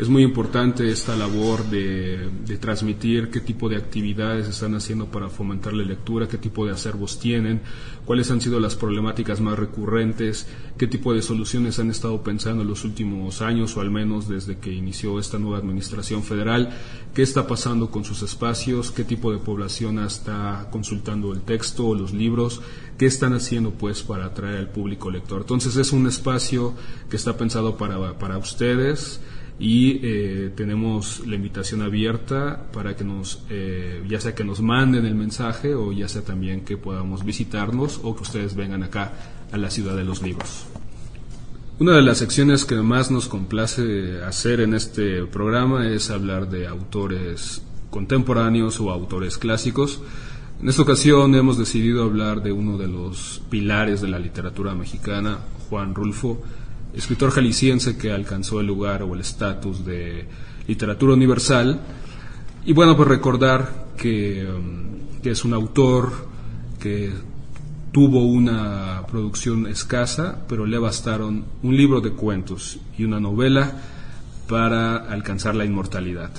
es 0.00 0.08
muy 0.08 0.22
importante 0.22 0.90
esta 0.90 1.14
labor 1.14 1.62
de, 1.66 2.30
transmitir 2.58 3.28
qué 3.28 3.40
tipo 3.40 3.68
de 3.68 3.76
actividades 3.76 4.48
están 4.48 4.74
haciendo 4.74 5.10
para 5.10 5.28
fomentar 5.28 5.74
la 5.74 5.84
lectura, 5.84 6.26
qué 6.26 6.38
tipo 6.38 6.64
de 6.64 6.72
acervos 6.72 7.18
tienen, 7.18 7.60
cuáles 8.06 8.30
han 8.30 8.40
sido 8.40 8.60
las 8.60 8.76
problemáticas 8.76 9.42
más 9.42 9.58
recurrentes, 9.58 10.46
qué 10.78 10.86
tipo 10.86 11.12
de 11.12 11.20
soluciones 11.20 11.78
han 11.78 11.90
estado 11.90 12.22
pensando 12.22 12.62
en 12.62 12.68
los 12.68 12.84
últimos 12.84 13.42
años 13.42 13.76
o 13.76 13.82
al 13.82 13.90
menos 13.90 14.26
desde 14.26 14.56
que 14.56 14.72
inició 14.72 15.18
esta 15.18 15.38
nueva 15.38 15.58
administración 15.58 16.22
federal, 16.22 16.70
qué 17.12 17.20
está 17.20 17.46
pasando 17.46 17.90
con 17.90 18.02
sus 18.02 18.22
espacios, 18.22 18.90
qué 18.90 19.04
tipo 19.04 19.30
de 19.30 19.38
población 19.38 19.98
está 19.98 20.68
consultando 20.70 21.34
el 21.34 21.42
texto 21.42 21.88
o 21.88 21.94
los 21.94 22.14
libros, 22.14 22.62
qué 22.96 23.04
están 23.04 23.34
haciendo 23.34 23.72
pues 23.72 24.02
para 24.02 24.24
atraer 24.24 24.56
al 24.56 24.70
público 24.70 25.10
lector. 25.10 25.42
Entonces 25.42 25.76
es 25.76 25.92
un 25.92 26.06
espacio 26.06 26.72
que 27.10 27.16
está 27.16 27.36
pensado 27.36 27.76
para, 27.76 28.18
para 28.18 28.38
ustedes 28.38 29.20
y 29.60 30.00
eh, 30.02 30.52
tenemos 30.56 31.26
la 31.26 31.36
invitación 31.36 31.82
abierta 31.82 32.70
para 32.72 32.96
que 32.96 33.04
nos, 33.04 33.42
eh, 33.50 34.02
ya 34.08 34.18
sea 34.18 34.34
que 34.34 34.42
nos 34.42 34.62
manden 34.62 35.04
el 35.04 35.14
mensaje 35.14 35.74
o 35.74 35.92
ya 35.92 36.08
sea 36.08 36.22
también 36.22 36.64
que 36.64 36.78
podamos 36.78 37.24
visitarnos 37.26 38.00
o 38.02 38.16
que 38.16 38.22
ustedes 38.22 38.56
vengan 38.56 38.82
acá 38.82 39.12
a 39.52 39.58
la 39.58 39.68
ciudad 39.68 39.94
de 39.96 40.04
los 40.04 40.22
libros. 40.22 40.64
Una 41.78 41.92
de 41.92 42.02
las 42.02 42.18
secciones 42.18 42.64
que 42.64 42.76
más 42.76 43.10
nos 43.10 43.28
complace 43.28 44.22
hacer 44.22 44.60
en 44.60 44.72
este 44.72 45.26
programa 45.26 45.88
es 45.88 46.10
hablar 46.10 46.48
de 46.48 46.66
autores 46.66 47.62
contemporáneos 47.90 48.80
o 48.80 48.90
autores 48.90 49.36
clásicos. 49.36 50.00
En 50.62 50.70
esta 50.70 50.82
ocasión 50.82 51.34
hemos 51.34 51.58
decidido 51.58 52.04
hablar 52.04 52.42
de 52.42 52.52
uno 52.52 52.78
de 52.78 52.88
los 52.88 53.42
pilares 53.50 54.00
de 54.00 54.08
la 54.08 54.18
literatura 54.18 54.74
mexicana, 54.74 55.40
Juan 55.68 55.94
Rulfo, 55.94 56.42
escritor 56.94 57.30
jalisciense 57.30 57.96
que 57.96 58.12
alcanzó 58.12 58.60
el 58.60 58.66
lugar 58.66 59.02
o 59.02 59.14
el 59.14 59.20
estatus 59.20 59.84
de 59.84 60.26
literatura 60.66 61.14
universal. 61.14 61.80
Y 62.64 62.72
bueno, 62.72 62.96
pues 62.96 63.08
recordar 63.08 63.88
que, 63.96 64.46
um, 64.46 65.20
que 65.22 65.30
es 65.30 65.44
un 65.44 65.54
autor 65.54 66.28
que 66.78 67.12
tuvo 67.92 68.24
una 68.24 69.02
producción 69.10 69.66
escasa, 69.66 70.44
pero 70.48 70.66
le 70.66 70.78
bastaron 70.78 71.44
un 71.62 71.76
libro 71.76 72.00
de 72.00 72.12
cuentos 72.12 72.78
y 72.96 73.04
una 73.04 73.20
novela 73.20 73.72
para 74.48 74.96
alcanzar 74.96 75.54
la 75.54 75.64
inmortalidad. 75.64 76.30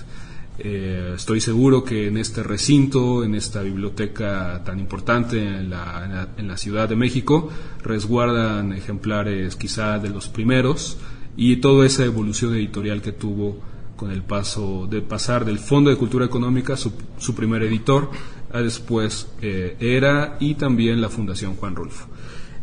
Eh, 0.64 1.14
estoy 1.16 1.42
seguro 1.42 1.84
que 1.84 2.08
en 2.08 2.18
este 2.18 2.44
recinto, 2.44 3.24
en 3.24 3.34
esta 3.34 3.64
biblioteca 3.64 4.62
tan 4.64 4.80
importante 4.80 5.40
en 5.40 5.72
la, 5.72 6.30
en 6.38 6.48
la, 6.48 6.56
Ciudad 6.56 6.88
de 6.88 6.96
México, 6.96 7.50
resguardan 7.82 8.72
ejemplares 8.72 9.56
quizá 9.56 9.98
de 9.98 10.10
los 10.10 10.30
primeros 10.30 11.00
y 11.36 11.56
toda 11.56 11.88
esa 11.88 12.06
evolución 12.06 12.54
editorial 12.54 13.02
que 13.02 13.12
tuvo 13.12 13.58
con 13.96 14.12
el 14.12 14.22
paso 14.22 14.86
de 14.86 15.02
pasar 15.02 15.46
del 15.46 15.58
Fondo 15.58 15.90
de 15.90 15.96
Cultura 15.96 16.26
Económica, 16.26 16.78
su, 16.78 16.94
primer 17.36 17.64
editor, 17.64 18.12
a 18.54 18.60
después 18.62 19.30
eh, 19.42 19.78
ERA 19.80 20.38
y 20.40 20.54
también 20.54 21.02
la 21.02 21.10
Fundación 21.10 21.56
Juan 21.56 21.76
Rulfo. 21.76 22.06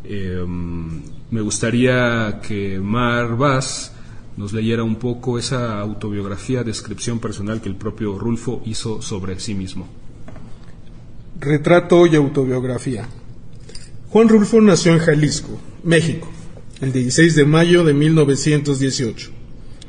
Eh, 0.04 0.40
me 0.46 1.40
gustaría 1.40 2.40
que 2.46 2.78
Mar 2.78 3.36
Vaz 3.36 3.92
nos 4.38 4.52
leyera 4.52 4.84
un 4.84 4.96
poco 4.96 5.36
esa 5.36 5.80
autobiografía, 5.80 6.62
descripción 6.62 7.18
personal 7.18 7.60
que 7.60 7.68
el 7.68 7.74
propio 7.74 8.16
Rulfo 8.16 8.62
hizo 8.64 9.02
sobre 9.02 9.40
sí 9.40 9.52
mismo. 9.52 9.88
Retrato 11.40 12.06
y 12.06 12.14
autobiografía. 12.14 13.08
Juan 14.10 14.28
Rulfo 14.28 14.60
nació 14.60 14.92
en 14.92 15.00
Jalisco, 15.00 15.58
México, 15.82 16.28
el 16.80 16.92
16 16.92 17.34
de 17.34 17.44
mayo 17.46 17.82
de 17.82 17.94
1918. 17.94 19.30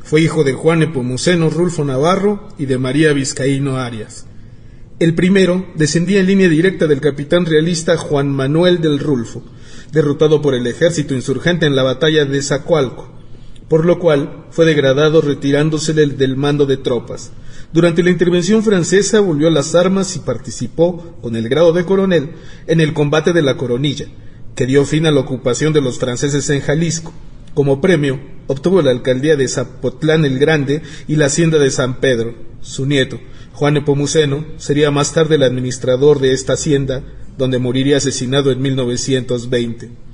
Fue 0.03 0.21
hijo 0.21 0.43
de 0.43 0.53
Juan 0.53 0.81
Epomuceno 0.81 1.51
Rulfo 1.51 1.85
Navarro 1.85 2.49
y 2.57 2.65
de 2.65 2.79
María 2.79 3.13
Vizcaíno 3.13 3.77
Arias. 3.77 4.25
El 4.97 5.13
primero 5.13 5.67
descendía 5.75 6.21
en 6.21 6.25
línea 6.25 6.49
directa 6.49 6.88
del 6.88 7.01
capitán 7.01 7.45
realista 7.45 7.97
Juan 7.97 8.31
Manuel 8.31 8.81
del 8.81 8.97
Rulfo, 8.97 9.43
derrotado 9.91 10.41
por 10.41 10.55
el 10.55 10.65
ejército 10.65 11.13
insurgente 11.13 11.67
en 11.67 11.75
la 11.75 11.83
batalla 11.83 12.25
de 12.25 12.41
Zacualco 12.41 13.18
por 13.69 13.86
lo 13.86 13.99
cual 13.99 14.45
fue 14.49 14.65
degradado 14.65 15.21
retirándose 15.21 15.93
del 15.93 16.36
mando 16.36 16.65
de 16.65 16.77
tropas. 16.77 17.32
Durante 17.71 18.01
la 18.01 18.10
intervención 18.10 18.63
francesa 18.63 19.19
volvió 19.19 19.47
a 19.47 19.51
las 19.51 19.75
armas 19.75 20.15
y 20.15 20.19
participó, 20.19 21.15
con 21.21 21.36
el 21.36 21.47
grado 21.49 21.71
de 21.71 21.86
coronel, 21.86 22.32
en 22.65 22.82
el 22.82 22.93
combate 22.93 23.32
de 23.32 23.43
la 23.43 23.58
Coronilla, 23.58 24.08
que 24.55 24.65
dio 24.65 24.86
fin 24.86 25.05
a 25.05 25.12
la 25.12 25.19
ocupación 25.19 25.71
de 25.71 25.82
los 25.82 25.99
franceses 25.99 26.49
en 26.49 26.62
Jalisco. 26.62 27.13
Como 27.53 27.79
premio, 27.79 28.19
obtuvo 28.47 28.82
la 28.82 28.89
alcaldía 28.89 29.36
de 29.36 29.47
Zapotlán 29.47 30.25
el 30.25 30.39
Grande 30.39 30.82
y 31.08 31.15
la 31.15 31.27
hacienda 31.27 31.60
de 31.60 31.69
San 31.69 31.99
Pedro. 31.99 32.34
Su 32.62 32.88
nieto, 32.88 33.19
Juan 33.53 33.77
Epomuceno, 33.77 34.45
sería 34.58 34.89
más 34.89 35.13
tarde 35.13 35.36
el 35.36 35.43
administrador 35.43 36.19
de 36.19 36.34
esta 36.34 36.53
hacienda, 36.53 37.03
donde 37.38 37.60
moriría 37.60 37.97
asesinado 37.97 38.51
en 38.51 38.62
1920. 38.63 40.09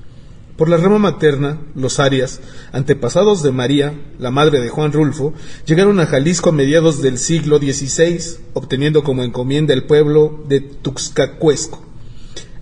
Por 0.58 0.70
la 0.70 0.78
rama 0.78 1.00
materna, 1.00 1.58
los 1.76 2.00
Arias, 2.00 2.40
antepasados 2.72 3.44
de 3.44 3.52
María, 3.52 3.94
la 4.20 4.32
madre 4.32 4.62
de 4.62 4.70
Juan 4.70 4.94
Rulfo, 4.94 5.34
llegaron 5.66 6.00
a 6.00 6.06
Jalisco 6.06 6.50
a 6.50 6.54
mediados 6.54 7.02
del 7.02 7.18
siglo 7.18 7.58
XVI, 7.58 8.38
obteniendo 8.54 9.04
como 9.04 9.24
encomienda 9.24 9.74
el 9.74 9.84
pueblo 9.84 10.46
de 10.48 10.62
Tuxcacuesco. 10.62 11.84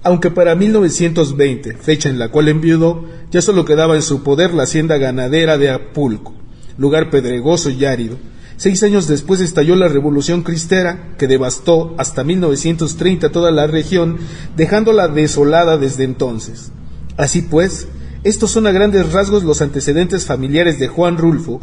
Aunque 0.01 0.31
para 0.31 0.55
1920, 0.55 1.75
fecha 1.75 2.09
en 2.09 2.17
la 2.17 2.29
cual 2.29 2.47
enviudó, 2.47 3.05
ya 3.29 3.43
solo 3.43 3.63
quedaba 3.63 3.95
en 3.95 4.01
su 4.01 4.23
poder 4.23 4.55
la 4.55 4.63
hacienda 4.63 4.97
ganadera 4.97 5.59
de 5.59 5.69
Apulco, 5.69 6.33
lugar 6.79 7.11
pedregoso 7.11 7.69
y 7.69 7.85
árido. 7.85 8.17
Seis 8.57 8.81
años 8.81 9.07
después 9.07 9.39
estalló 9.39 9.75
la 9.75 9.87
Revolución 9.87 10.41
Cristera, 10.41 11.13
que 11.19 11.27
devastó 11.27 11.93
hasta 11.99 12.23
1930 12.23 13.31
toda 13.31 13.51
la 13.51 13.67
región, 13.67 14.17
dejándola 14.57 15.07
desolada 15.09 15.77
desde 15.77 16.05
entonces. 16.05 16.71
Así 17.17 17.41
pues, 17.43 17.87
estos 18.23 18.51
son 18.51 18.67
a 18.67 18.71
grandes 18.71 19.11
rasgos 19.11 19.43
los 19.43 19.61
antecedentes 19.61 20.25
familiares 20.25 20.79
de 20.79 20.87
Juan 20.87 21.17
Rulfo, 21.17 21.59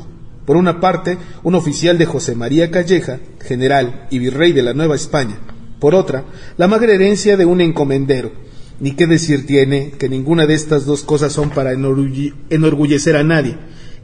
por 0.47 0.57
una 0.57 0.81
parte, 0.81 1.19
un 1.43 1.55
oficial 1.55 1.99
de 1.99 2.07
José 2.07 2.35
María 2.35 2.71
Calleja, 2.71 3.21
general 3.41 4.07
y 4.11 4.19
virrey 4.19 4.53
de 4.53 4.63
la 4.63 4.75
Nueva 4.75 4.97
España, 4.97 5.39
por 5.79 5.95
otra, 5.95 6.25
la 6.57 6.69
magra 6.69 6.93
herencia 6.93 7.37
de 7.37 7.45
un 7.45 7.61
encomendero. 7.61 8.33
Ni 8.81 8.93
qué 8.93 9.07
decir 9.07 9.47
tiene 9.47 9.93
que 9.93 10.09
ninguna 10.09 10.47
de 10.47 10.55
estas 10.55 10.87
dos 10.87 11.03
cosas 11.03 11.33
son 11.33 11.51
para 11.51 11.73
enorgullecer 11.73 13.17
a 13.17 13.25
nadie, 13.25 13.57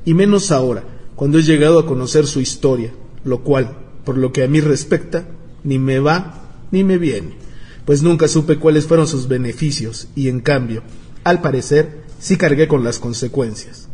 y 0.04 0.14
menos 0.14 0.52
ahora, 0.52 0.84
cuando 1.14 1.38
he 1.38 1.42
llegado 1.42 1.78
a 1.78 1.86
conocer 1.86 2.26
su 2.26 2.40
historia, 2.40 2.92
lo 3.24 3.42
cual, 3.42 3.76
por 4.04 4.18
lo 4.18 4.32
que 4.32 4.44
a 4.44 4.48
mí 4.48 4.60
respecta, 4.60 5.26
ni 5.64 5.78
me 5.78 5.98
va 5.98 6.42
ni 6.70 6.84
me 6.84 6.98
viene, 6.98 7.36
pues 7.84 8.02
nunca 8.02 8.28
supe 8.28 8.56
cuáles 8.56 8.86
fueron 8.86 9.06
sus 9.06 9.28
beneficios, 9.28 10.08
y 10.14 10.28
en 10.28 10.40
cambio, 10.40 10.82
al 11.28 11.40
parecer, 11.40 12.02
sí 12.18 12.36
cargué 12.36 12.68
con 12.68 12.84
las 12.84 12.98
consecuencias. 12.98 13.88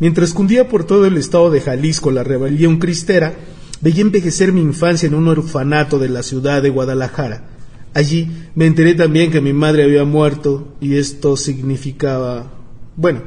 Mientras 0.00 0.32
cundía 0.32 0.68
por 0.68 0.84
todo 0.84 1.06
el 1.06 1.16
estado 1.16 1.50
de 1.50 1.60
Jalisco 1.60 2.10
la 2.10 2.24
rebelión 2.24 2.78
cristera, 2.78 3.34
veía 3.80 4.02
envejecer 4.02 4.52
mi 4.52 4.60
infancia 4.60 5.06
en 5.06 5.14
un 5.14 5.28
orfanato 5.28 5.98
de 5.98 6.08
la 6.08 6.22
ciudad 6.22 6.62
de 6.62 6.70
Guadalajara, 6.70 7.48
Allí 7.94 8.28
me 8.54 8.66
enteré 8.66 8.94
también 8.94 9.30
que 9.30 9.40
mi 9.40 9.52
madre 9.52 9.84
había 9.84 10.04
muerto 10.04 10.76
y 10.80 10.96
esto 10.96 11.36
significaba, 11.36 12.52
bueno, 12.96 13.22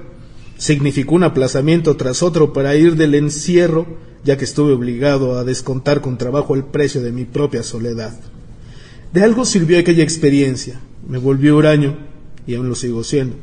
significó 0.58 1.16
un 1.16 1.24
aplazamiento 1.24 1.98
tras 1.98 2.24
otro 2.24 2.54
para 2.54 2.76
ir 2.76 2.96
del 2.96 3.16
encierro, 3.16 3.98
ya 4.24 4.38
que 4.38 4.46
estuve 4.46 4.74
obligado 4.74 5.38
a 5.38 5.44
descontar 5.44 6.02
con 6.02 6.18
trabajo 6.18 6.56
el 6.56 6.64
precio 6.64 7.02
de 7.02 7.12
mi 7.12 7.26
propia 7.26 7.64
soledad. 7.64 8.18
De 9.12 9.24
algo 9.24 9.46
sirvió 9.46 9.80
aquella 9.80 10.04
experiencia, 10.04 10.80
me 11.08 11.18
volví 11.18 11.50
huraño 11.50 11.98
y 12.46 12.56
aún 12.56 12.70
lo 12.70 12.76
sigo 12.76 13.04
siendo. 13.04 13.36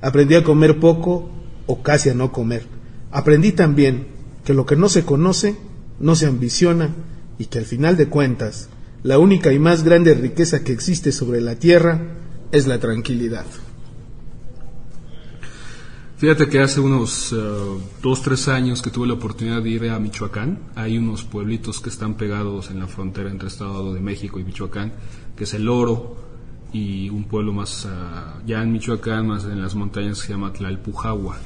Aprendí 0.00 0.34
a 0.34 0.44
comer 0.44 0.78
poco 0.78 1.30
o 1.66 1.82
casi 1.82 2.10
a 2.10 2.14
no 2.14 2.32
comer. 2.32 2.66
Aprendí 3.10 3.52
también 3.52 4.08
que 4.44 4.54
lo 4.54 4.66
que 4.66 4.76
no 4.76 4.88
se 4.88 5.04
conoce 5.04 5.56
no 6.00 6.14
se 6.14 6.26
ambiciona 6.26 6.94
y 7.38 7.46
que 7.46 7.58
al 7.58 7.64
final 7.64 7.96
de 7.96 8.08
cuentas 8.08 8.68
la 9.02 9.18
única 9.18 9.52
y 9.52 9.58
más 9.58 9.84
grande 9.84 10.14
riqueza 10.14 10.64
que 10.64 10.72
existe 10.72 11.12
sobre 11.12 11.40
la 11.40 11.56
tierra 11.56 12.14
es 12.52 12.66
la 12.66 12.78
tranquilidad. 12.78 13.46
Fíjate 16.16 16.48
que 16.48 16.58
hace 16.58 16.80
unos 16.80 17.32
uh, 17.32 17.80
dos, 18.02 18.22
tres 18.22 18.48
años 18.48 18.82
que 18.82 18.90
tuve 18.90 19.06
la 19.06 19.14
oportunidad 19.14 19.62
de 19.62 19.70
ir 19.70 19.88
a 19.88 20.00
Michoacán, 20.00 20.58
hay 20.74 20.98
unos 20.98 21.22
pueblitos 21.22 21.80
que 21.80 21.90
están 21.90 22.16
pegados 22.16 22.70
en 22.72 22.80
la 22.80 22.88
frontera 22.88 23.30
entre 23.30 23.46
Estado 23.46 23.94
de 23.94 24.00
México 24.00 24.40
y 24.40 24.44
Michoacán, 24.44 24.94
que 25.36 25.44
es 25.44 25.54
El 25.54 25.68
Oro, 25.68 26.16
y 26.72 27.08
un 27.08 27.24
pueblo 27.24 27.52
más 27.52 27.86
uh, 27.86 28.46
ya 28.46 28.62
en 28.62 28.72
Michoacán, 28.72 29.26
más 29.26 29.44
en 29.44 29.60
las 29.60 29.74
montañas, 29.74 30.18
se 30.18 30.28
llama 30.28 30.52
Tlalpujagua. 30.52 31.38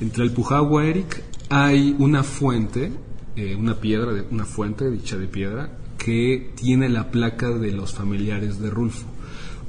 En 0.00 0.10
Tlalpujagua, 0.10 0.86
Eric, 0.86 1.22
hay 1.48 1.94
una 1.98 2.22
fuente, 2.22 2.92
eh, 3.36 3.54
una 3.54 3.76
piedra, 3.76 4.12
una 4.30 4.44
fuente 4.44 4.90
dicha 4.90 5.16
de 5.16 5.28
piedra, 5.28 5.70
que 5.96 6.52
tiene 6.56 6.88
la 6.88 7.10
placa 7.10 7.50
de 7.50 7.70
los 7.72 7.92
familiares 7.92 8.58
de 8.58 8.70
Rulfo. 8.70 9.06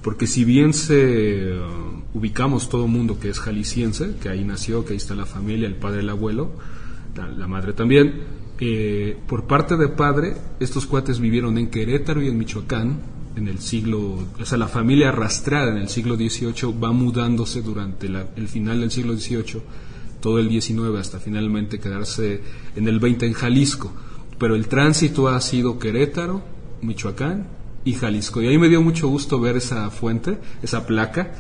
Porque 0.02 0.28
si 0.28 0.44
bien 0.44 0.74
se 0.74 1.54
uh, 1.54 2.18
ubicamos 2.18 2.68
todo 2.68 2.88
mundo 2.88 3.20
que 3.20 3.30
es 3.30 3.40
jalisciense, 3.40 4.16
que 4.22 4.30
ahí 4.30 4.44
nació, 4.44 4.84
que 4.84 4.94
ahí 4.94 4.98
está 4.98 5.16
la 5.16 5.26
familia, 5.26 5.68
el 5.68 5.76
padre, 5.76 6.02
el 6.02 6.10
abuelo, 6.10 6.52
la, 7.16 7.48
madre 7.48 7.74
también, 7.74 8.22
eh, 8.60 9.18
por 9.28 9.46
parte 9.46 9.78
de 9.78 9.88
padre, 9.88 10.36
estos 10.60 10.88
cuates 10.88 11.20
vivieron 11.20 11.58
en 11.58 11.70
Querétaro 11.70 12.22
y 12.22 12.28
en 12.28 12.38
Michoacán 12.38 13.00
en 13.36 13.48
el 13.48 13.60
siglo, 13.60 14.20
o 14.40 14.46
sea, 14.46 14.58
la 14.58 14.68
familia 14.68 15.10
arrastrada 15.10 15.72
en 15.72 15.78
el 15.78 15.90
siglo 15.90 16.16
XVIII 16.16 16.74
va 16.82 16.92
mudándose 16.92 17.62
durante 17.62 18.08
el 18.08 18.48
final 18.48 18.82
del 18.82 18.92
siglo 18.92 19.16
XVIII, 19.16 19.62
todo 20.22 20.40
el 20.40 20.50
XIX, 20.50 20.98
hasta 21.00 21.20
finalmente 21.20 21.80
quedarse 21.80 22.42
en 22.76 22.88
el 22.88 23.00
XX 23.00 23.24
en 23.24 23.34
Jalisco 23.34 23.92
pero 24.44 24.56
el 24.56 24.68
tránsito 24.68 25.30
ha 25.30 25.40
sido 25.42 25.80
Querétaro, 25.80 26.44
Michoacán 26.82 27.48
y 27.86 27.94
Jalisco. 27.94 28.42
Y 28.42 28.48
ahí 28.48 28.58
me 28.58 28.68
dio 28.70 28.82
mucho 28.82 29.08
gusto 29.08 29.40
ver 29.40 29.56
esa 29.56 29.90
fuente, 29.90 30.38
esa 30.62 30.86
placa, 30.86 31.32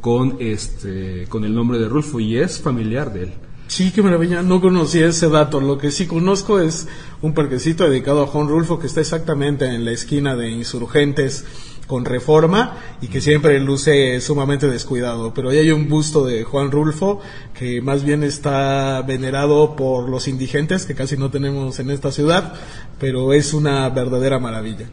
con, 0.00 0.36
este, 0.38 1.26
con 1.28 1.44
el 1.44 1.54
nombre 1.54 1.78
de 1.78 1.88
Rulfo, 1.88 2.20
y 2.20 2.36
es 2.36 2.60
familiar 2.60 3.12
de 3.12 3.24
él. 3.24 3.32
Sí, 3.72 3.90
qué 3.90 4.02
maravilla, 4.02 4.42
no 4.42 4.60
conocía 4.60 5.06
ese 5.06 5.30
dato. 5.30 5.58
Lo 5.58 5.78
que 5.78 5.90
sí 5.90 6.06
conozco 6.06 6.60
es 6.60 6.88
un 7.22 7.32
parquecito 7.32 7.88
dedicado 7.88 8.22
a 8.22 8.26
Juan 8.26 8.46
Rulfo 8.46 8.78
que 8.78 8.86
está 8.86 9.00
exactamente 9.00 9.64
en 9.64 9.86
la 9.86 9.92
esquina 9.92 10.36
de 10.36 10.50
Insurgentes 10.50 11.46
con 11.86 12.04
reforma 12.04 12.76
y 13.00 13.06
que 13.08 13.22
siempre 13.22 13.58
luce 13.60 14.20
sumamente 14.20 14.68
descuidado. 14.68 15.32
Pero 15.32 15.48
ahí 15.48 15.56
hay 15.56 15.70
un 15.70 15.88
busto 15.88 16.26
de 16.26 16.44
Juan 16.44 16.70
Rulfo 16.70 17.20
que 17.58 17.80
más 17.80 18.04
bien 18.04 18.24
está 18.24 19.00
venerado 19.00 19.74
por 19.74 20.06
los 20.06 20.28
indigentes, 20.28 20.84
que 20.84 20.94
casi 20.94 21.16
no 21.16 21.30
tenemos 21.30 21.78
en 21.78 21.88
esta 21.88 22.12
ciudad, 22.12 22.52
pero 23.00 23.32
es 23.32 23.54
una 23.54 23.88
verdadera 23.88 24.38
maravilla. 24.38 24.90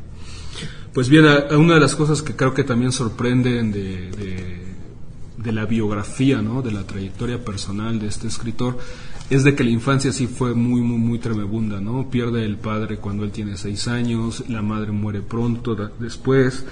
Pues 0.93 1.09
bien, 1.09 1.25
una 1.51 1.73
de 1.73 1.79
las 1.81 1.95
cosas 1.95 2.21
que 2.21 2.33
creo 2.33 2.53
que 2.53 2.63
también 2.63 2.93
sorprenden 2.93 3.73
de, 3.73 4.09
de, 4.11 4.58
la 5.52 5.65
biografía, 5.65 6.41
¿no? 6.41 6.62
de 6.62 6.71
la 6.71 6.86
trayectoria 6.86 7.43
personal 7.43 7.99
de 7.99 8.08
este 8.08 8.28
escritor, 8.28 8.78
es 9.30 9.43
de 9.43 9.56
que 9.56 9.63
la 9.63 9.69
infancia 9.69 10.12
sí 10.12 10.28
fue 10.28 10.56
muy, 10.56 10.82
muy, 10.82 10.97
muy 10.97 11.19
tremebunda, 11.19 11.80
¿no? 11.80 12.10
Pierde 12.10 12.43
el 12.45 12.58
padre 12.58 12.97
cuando 12.97 13.23
él 13.23 13.32
tiene 13.32 13.58
seis 13.58 13.88
años, 13.88 14.43
la 14.49 14.63
madre 14.63 14.91
muere 14.91 15.21
pronto 15.21 15.75
después, 15.99 16.65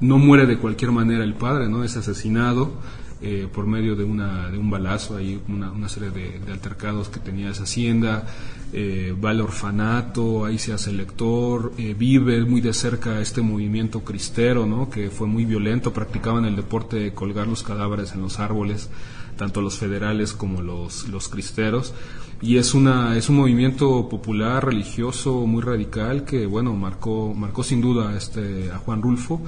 no 0.00 0.18
muere 0.18 0.46
de 0.46 0.58
cualquier 0.58 0.92
manera 0.92 1.24
el 1.24 1.34
padre, 1.34 1.68
¿no? 1.68 1.82
Es 1.82 1.96
asesinado 1.96 2.72
eh, 3.26 3.48
por 3.50 3.66
medio 3.66 3.96
de, 3.96 4.04
una, 4.04 4.50
de 4.50 4.58
un 4.58 4.68
balazo, 4.68 5.16
hay 5.16 5.40
una, 5.48 5.88
serie 5.88 6.10
de, 6.10 6.52
altercados 6.52 7.08
que 7.08 7.20
tenía 7.20 7.48
esa 7.48 7.62
hacienda, 7.62 8.26
eh, 8.70 9.16
va 9.24 9.30
al 9.30 9.40
orfanato, 9.40 10.44
ahí 10.44 10.58
se 10.58 10.74
hace 10.74 10.92
lector, 10.92 11.72
eh, 11.78 11.94
vive 11.98 12.44
muy 12.44 12.60
de 12.60 12.74
cerca 12.74 13.22
este 13.22 13.40
movimiento 13.40 14.00
cristero, 14.00 14.66
¿no? 14.66 14.90
Que 14.90 15.08
fue 15.08 15.26
muy 15.26 15.46
violento, 15.46 15.90
practicaban 15.90 16.44
el 16.44 16.54
deporte 16.54 16.96
de 16.96 17.14
colgar 17.14 17.46
los 17.46 17.62
cadáveres 17.62 18.12
en 18.12 18.20
los 18.20 18.40
árboles, 18.40 18.90
tanto 19.38 19.62
los 19.62 19.78
federales 19.78 20.34
como 20.34 20.60
los, 20.60 21.08
los 21.08 21.30
cristeros 21.30 21.94
y 22.42 22.58
es 22.58 22.74
una 22.74 23.16
es 23.16 23.30
un 23.30 23.36
movimiento 23.36 24.08
popular 24.08 24.66
religioso 24.66 25.46
muy 25.46 25.62
radical 25.62 26.24
que 26.24 26.46
bueno 26.46 26.74
marcó 26.74 27.32
marcó 27.32 27.62
sin 27.62 27.80
duda 27.80 28.16
este 28.16 28.70
a 28.70 28.78
Juan 28.78 29.00
Rulfo 29.00 29.40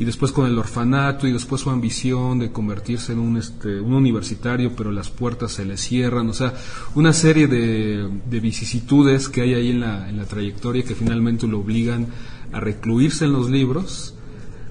y 0.00 0.06
después 0.06 0.32
con 0.32 0.46
el 0.46 0.58
orfanato 0.58 1.28
y 1.28 1.32
después 1.32 1.60
su 1.60 1.68
ambición 1.68 2.38
de 2.38 2.50
convertirse 2.50 3.12
en 3.12 3.18
un, 3.18 3.36
este, 3.36 3.78
un 3.78 3.92
universitario, 3.92 4.72
pero 4.74 4.90
las 4.92 5.10
puertas 5.10 5.52
se 5.52 5.66
le 5.66 5.76
cierran, 5.76 6.26
o 6.30 6.32
sea, 6.32 6.54
una 6.94 7.12
serie 7.12 7.48
de, 7.48 8.08
vicisitudes 8.40 9.28
que 9.28 9.42
hay 9.42 9.52
ahí 9.52 9.68
en 9.68 9.80
la, 9.80 10.08
en 10.08 10.16
la 10.16 10.24
trayectoria 10.24 10.84
que 10.84 10.94
finalmente 10.94 11.46
lo 11.46 11.60
obligan 11.60 12.06
a 12.50 12.60
recluirse 12.60 13.26
en 13.26 13.32
los 13.32 13.50
libros, 13.50 14.14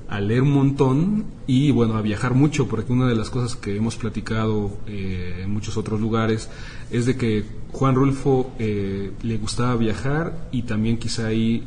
a 0.08 0.20
leer 0.20 0.42
un 0.42 0.52
montón 0.52 1.26
y 1.46 1.70
bueno, 1.70 1.94
a 1.94 2.02
viajar 2.02 2.34
mucho, 2.34 2.68
porque 2.68 2.92
una 2.92 3.08
de 3.08 3.16
las 3.16 3.30
cosas 3.30 3.56
que 3.56 3.76
hemos 3.76 3.98
platicado 3.98 4.80
eh, 4.88 5.42
en 5.44 5.54
muchos 5.54 5.78
otros 5.78 6.02
lugares 6.02 6.50
es 6.90 7.06
de 7.06 7.18
que 7.18 7.46
Juan 7.72 7.94
Rulfo 7.94 8.52
eh, 8.58 9.12
le 9.22 9.38
gustaba 9.38 9.76
viajar 9.76 10.50
y 10.52 10.64
también 10.64 10.98
quizá 10.98 11.28
ahí 11.28 11.66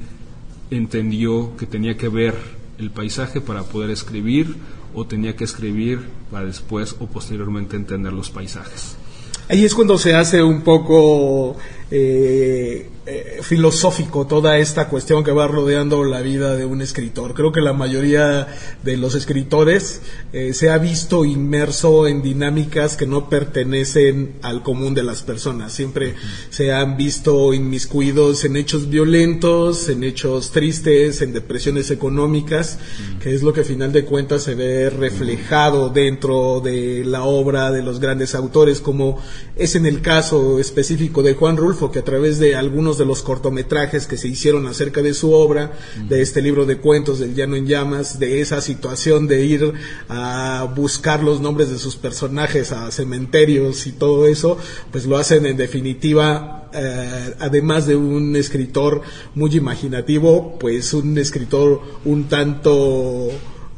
entendió 0.68 1.57
que 1.57 1.66
tenía 1.66 1.96
que 1.96 2.09
ver 2.09 2.62
el 2.79 2.91
paisaje 2.91 3.41
para 3.41 3.63
poder 3.63 3.91
escribir 3.91 4.57
o 4.95 5.07
tenía 5.07 5.37
que 5.37 5.45
escribir 5.45 6.01
para 6.31 6.47
después 6.47 6.97
o 7.01 7.07
posteriormente 7.07 7.77
entender 7.77 8.13
los 8.13 8.31
paisajes. 8.31 8.97
Ahí 9.49 9.65
es 9.65 9.75
cuando 9.75 9.99
se 9.99 10.15
hace 10.15 10.43
un 10.43 10.63
poco 10.63 11.57
eh, 11.95 12.89
eh, 13.05 13.41
filosófico 13.43 14.29
toda 14.29 14.59
esta 14.59 14.89
cuestión 14.89 15.25
que 15.25 15.33
va 15.33 15.47
rodeando 15.47 16.05
la 16.05 16.23
vida 16.23 16.57
de 16.57 16.65
un 16.65 16.81
escritor. 16.81 17.35
Creo 17.35 17.53
que 17.53 17.61
la 17.61 17.73
mayoría 17.75 18.47
de 18.83 18.97
los 18.97 19.15
escritores 19.15 20.01
eh, 20.33 20.55
se 20.55 20.71
ha 20.71 20.79
visto 20.79 21.25
inmerso 21.25 22.07
en 22.07 22.23
dinámicas 22.23 22.97
que 22.97 23.07
no 23.07 23.29
pertenecen 23.29 24.37
al 24.41 24.63
común 24.63 24.95
de 24.95 25.03
las 25.03 25.23
personas. 25.23 25.73
Siempre 25.73 26.15
se 26.49 26.73
han 26.73 26.97
visto 26.97 27.53
inmiscuidos 27.53 28.45
en 28.45 28.57
hechos 28.57 28.89
violentos, 28.89 29.89
en 29.89 30.05
hechos 30.05 30.53
tristes, 30.53 31.21
en 31.21 31.33
depresiones 31.33 31.91
económicas, 31.91 32.79
que 33.21 33.35
es 33.35 33.43
lo 33.43 33.53
que 33.53 33.63
a 33.63 33.65
final 33.65 33.93
de 33.93 34.05
cuentas 34.05 34.45
se 34.45 34.55
ve 34.55 34.89
reflejado 34.89 35.91
dentro 35.91 36.61
de 36.61 37.05
la 37.05 37.25
obra 37.25 37.71
de 37.71 37.83
los 37.83 38.01
grandes 38.01 38.35
autores, 38.35 38.81
como 38.81 39.19
es 39.57 39.75
en 39.75 39.85
el 39.85 40.01
caso 40.01 40.59
específico 40.59 41.23
de 41.23 41.35
Juan 41.35 41.57
Rulfo 41.57 41.82
que 41.90 41.99
a 41.99 42.05
través 42.05 42.38
de 42.38 42.55
algunos 42.55 42.99
de 42.99 43.05
los 43.05 43.23
cortometrajes 43.23 44.07
que 44.07 44.16
se 44.16 44.29
hicieron 44.29 44.66
acerca 44.66 45.03
de 45.03 45.14
su 45.14 45.33
obra, 45.33 45.73
de 46.09 46.23
este 46.23 46.42
libro 46.42 46.66
de 46.66 46.79
cuentos 46.79 47.18
del 47.18 47.35
Llano 47.35 47.57
en 47.57 47.66
Llamas, 47.66 48.18
de 48.18 48.40
esa 48.40 48.61
situación 48.61 49.27
de 49.27 49.45
ir 49.45 49.73
a 50.09 50.71
buscar 50.77 51.23
los 51.23 51.40
nombres 51.40 51.71
de 51.71 51.79
sus 51.79 51.97
personajes 51.97 52.73
a 52.73 52.90
cementerios 52.90 53.87
y 53.87 53.92
todo 53.92 54.27
eso, 54.27 54.59
pues 54.90 55.07
lo 55.07 55.16
hacen 55.16 55.47
en 55.47 55.57
definitiva 55.57 56.68
eh, 56.75 57.35
además 57.38 57.87
de 57.87 57.97
un 57.97 58.35
escritor 58.35 59.03
muy 59.35 59.55
imaginativo, 59.57 60.59
pues 60.59 60.95
un 60.95 61.18
escritor 61.18 61.81
un 62.05 62.25
tanto 62.29 63.29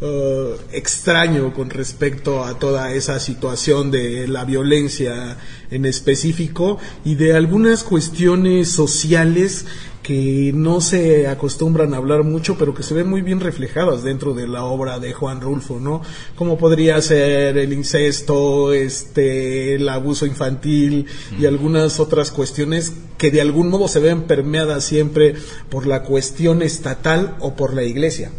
eh, 0.06 0.56
extraño 0.72 1.54
con 1.54 1.70
respecto 1.70 2.44
a 2.44 2.58
toda 2.58 2.92
esa 2.92 3.18
situación 3.18 3.90
de 3.90 4.28
la 4.28 4.44
violencia 4.44 5.38
en 5.70 5.86
específico 5.86 6.76
y 7.06 7.14
de 7.14 7.34
algunas 7.34 7.84
cuestiones 7.84 8.68
sociales 8.68 9.64
que 10.02 10.52
no 10.54 10.82
se 10.82 11.26
acostumbran 11.26 11.94
a 11.94 11.96
hablar 11.96 12.22
mucho, 12.22 12.58
pero 12.58 12.74
que 12.74 12.82
se 12.82 12.92
ven 12.92 13.08
muy 13.08 13.22
bien 13.22 13.40
reflejadas 13.40 14.02
dentro 14.02 14.34
de 14.34 14.46
la 14.46 14.64
obra 14.64 14.98
de 14.98 15.14
Juan 15.14 15.40
Rulfo, 15.40 15.80
¿no? 15.80 16.02
Como 16.36 16.58
podría 16.58 17.00
ser 17.00 17.56
el 17.56 17.72
incesto, 17.72 18.74
este, 18.74 19.76
el 19.76 19.88
abuso 19.88 20.26
infantil 20.26 21.06
y 21.40 21.46
algunas 21.46 21.98
otras 21.98 22.30
cuestiones 22.30 22.92
que 23.16 23.30
de 23.30 23.40
algún 23.40 23.70
modo 23.70 23.88
se 23.88 24.00
ven 24.00 24.24
permeadas 24.24 24.84
siempre 24.84 25.36
por 25.70 25.86
la 25.86 26.02
cuestión 26.02 26.60
estatal 26.60 27.36
o 27.40 27.56
por 27.56 27.72
la 27.72 27.84
iglesia. 27.84 28.30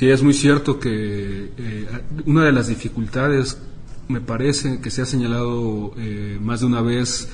Sí, 0.00 0.08
es 0.08 0.22
muy 0.22 0.32
cierto 0.32 0.80
que 0.80 1.50
eh, 1.58 1.86
una 2.24 2.46
de 2.46 2.52
las 2.52 2.68
dificultades, 2.68 3.60
me 4.08 4.22
parece, 4.22 4.80
que 4.80 4.90
se 4.90 5.02
ha 5.02 5.04
señalado 5.04 5.92
eh, 5.98 6.38
más 6.40 6.60
de 6.60 6.66
una 6.66 6.80
vez 6.80 7.28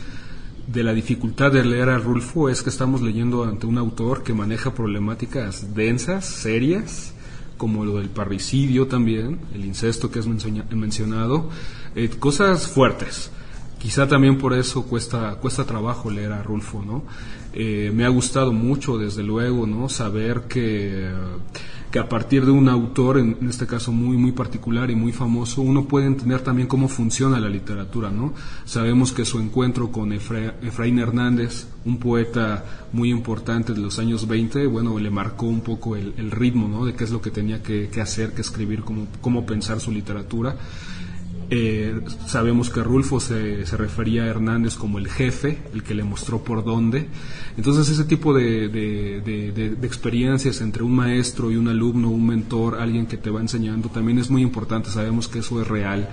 de 0.67 0.83
la 0.83 0.93
dificultad 0.93 1.53
de 1.53 1.65
leer 1.65 1.91
a 1.91 1.99
Rulfo 1.99 2.49
es 2.49 2.65
que 2.65 2.71
estamos 2.71 3.03
leyendo 3.03 3.45
ante 3.45 3.69
un 3.69 3.79
autor 3.79 4.25
que 4.25 4.35
maneja 4.35 4.75
problemáticas 4.75 5.77
densas, 5.77 6.25
serias, 6.25 7.15
como 7.57 7.85
lo 7.85 7.99
del 7.99 8.09
parricidio 8.09 8.89
también, 8.89 9.39
el 9.55 9.65
incesto 9.65 10.11
que 10.11 10.19
has 10.19 10.27
mencionado, 10.27 11.49
eh, 11.95 12.09
cosas 12.19 12.67
fuertes. 12.67 13.31
Quizá 13.79 14.09
también 14.09 14.39
por 14.39 14.55
eso 14.55 14.83
cuesta, 14.87 15.37
cuesta 15.37 15.65
trabajo 15.67 16.11
leer 16.11 16.33
a 16.33 16.43
Rulfo, 16.43 16.83
¿no? 16.83 17.05
Eh, 17.53 17.93
me 17.95 18.05
ha 18.05 18.09
gustado 18.09 18.53
mucho, 18.53 18.99
desde 18.99 19.23
luego, 19.23 19.69
¿no? 19.69 19.89
Saber 19.89 20.49
que 20.49 21.09
que 21.97 22.01
a 22.01 22.11
partir 22.11 22.45
de 22.45 22.51
un 22.51 22.69
autor, 22.69 23.17
en, 23.17 23.39
este 23.49 23.67
caso 23.67 23.91
muy, 23.91 24.19
muy 24.19 24.33
particular 24.33 24.91
y 24.91 24.95
muy 24.95 25.13
famoso, 25.13 25.63
uno 25.63 25.89
puede 25.89 26.05
entender 26.05 26.43
también 26.43 26.69
cómo 26.69 26.89
funciona 26.89 27.41
la 27.41 27.49
literatura, 27.49 28.11
¿no? 28.11 28.35
Sabemos 28.67 29.13
que 29.13 29.25
su 29.25 29.39
encuentro 29.39 29.91
con 29.91 30.13
Efraín 30.13 30.99
Hernández, 30.99 31.69
un 31.87 31.97
poeta 31.97 32.67
muy 32.93 33.09
importante 33.09 33.73
de 33.73 33.81
los 33.81 33.99
años 33.99 34.29
20, 34.29 34.67
bueno, 34.67 34.99
le 34.99 35.09
marcó 35.09 35.47
un 35.47 35.63
poco 35.63 35.97
el, 35.97 36.31
ritmo, 36.31 36.69
¿no? 36.69 36.85
De 36.85 36.93
qué 36.93 37.05
es 37.05 37.11
lo 37.11 37.23
que 37.23 37.31
tenía 37.31 37.63
que, 37.63 37.89
hacer, 37.99 38.35
que 38.35 38.43
escribir, 38.43 38.83
cómo, 38.83 39.07
cómo 39.23 39.47
pensar 39.47 39.81
su 39.81 39.91
literatura. 39.91 40.55
Eh, 41.49 42.01
sabemos 42.27 42.71
que 42.71 42.83
Rulfo 42.83 43.21
se, 43.21 43.67
se, 43.67 43.77
refería 43.77 44.25
a 44.25 44.27
Hernández 44.27 44.75
como 44.75 44.99
el 44.99 45.09
jefe, 45.09 45.63
el 45.73 45.85
que 45.85 45.95
le 45.95 46.03
mostró 46.03 46.43
por 46.43 46.65
dónde. 46.65 47.07
Entonces 47.57 47.89
ese 47.89 48.05
tipo 48.05 48.35
de, 48.35 49.77
experiencias 49.83 50.61
entre 50.61 50.83
un 50.83 50.97
maestro 50.97 51.53
y 51.53 51.57
un 51.57 51.69
alumno, 51.69 52.11
un 52.11 52.27
mentor, 52.27 52.81
alguien 52.81 53.07
que 53.07 53.17
te 53.17 53.31
va 53.31 53.41
enseñando, 53.41 53.89
también 53.89 54.19
es 54.19 54.29
muy 54.29 54.43
importante. 54.43 54.91
Sabemos 54.91 55.29
que 55.29 55.39
eso 55.39 55.61
es 55.63 55.69
real, 55.69 56.09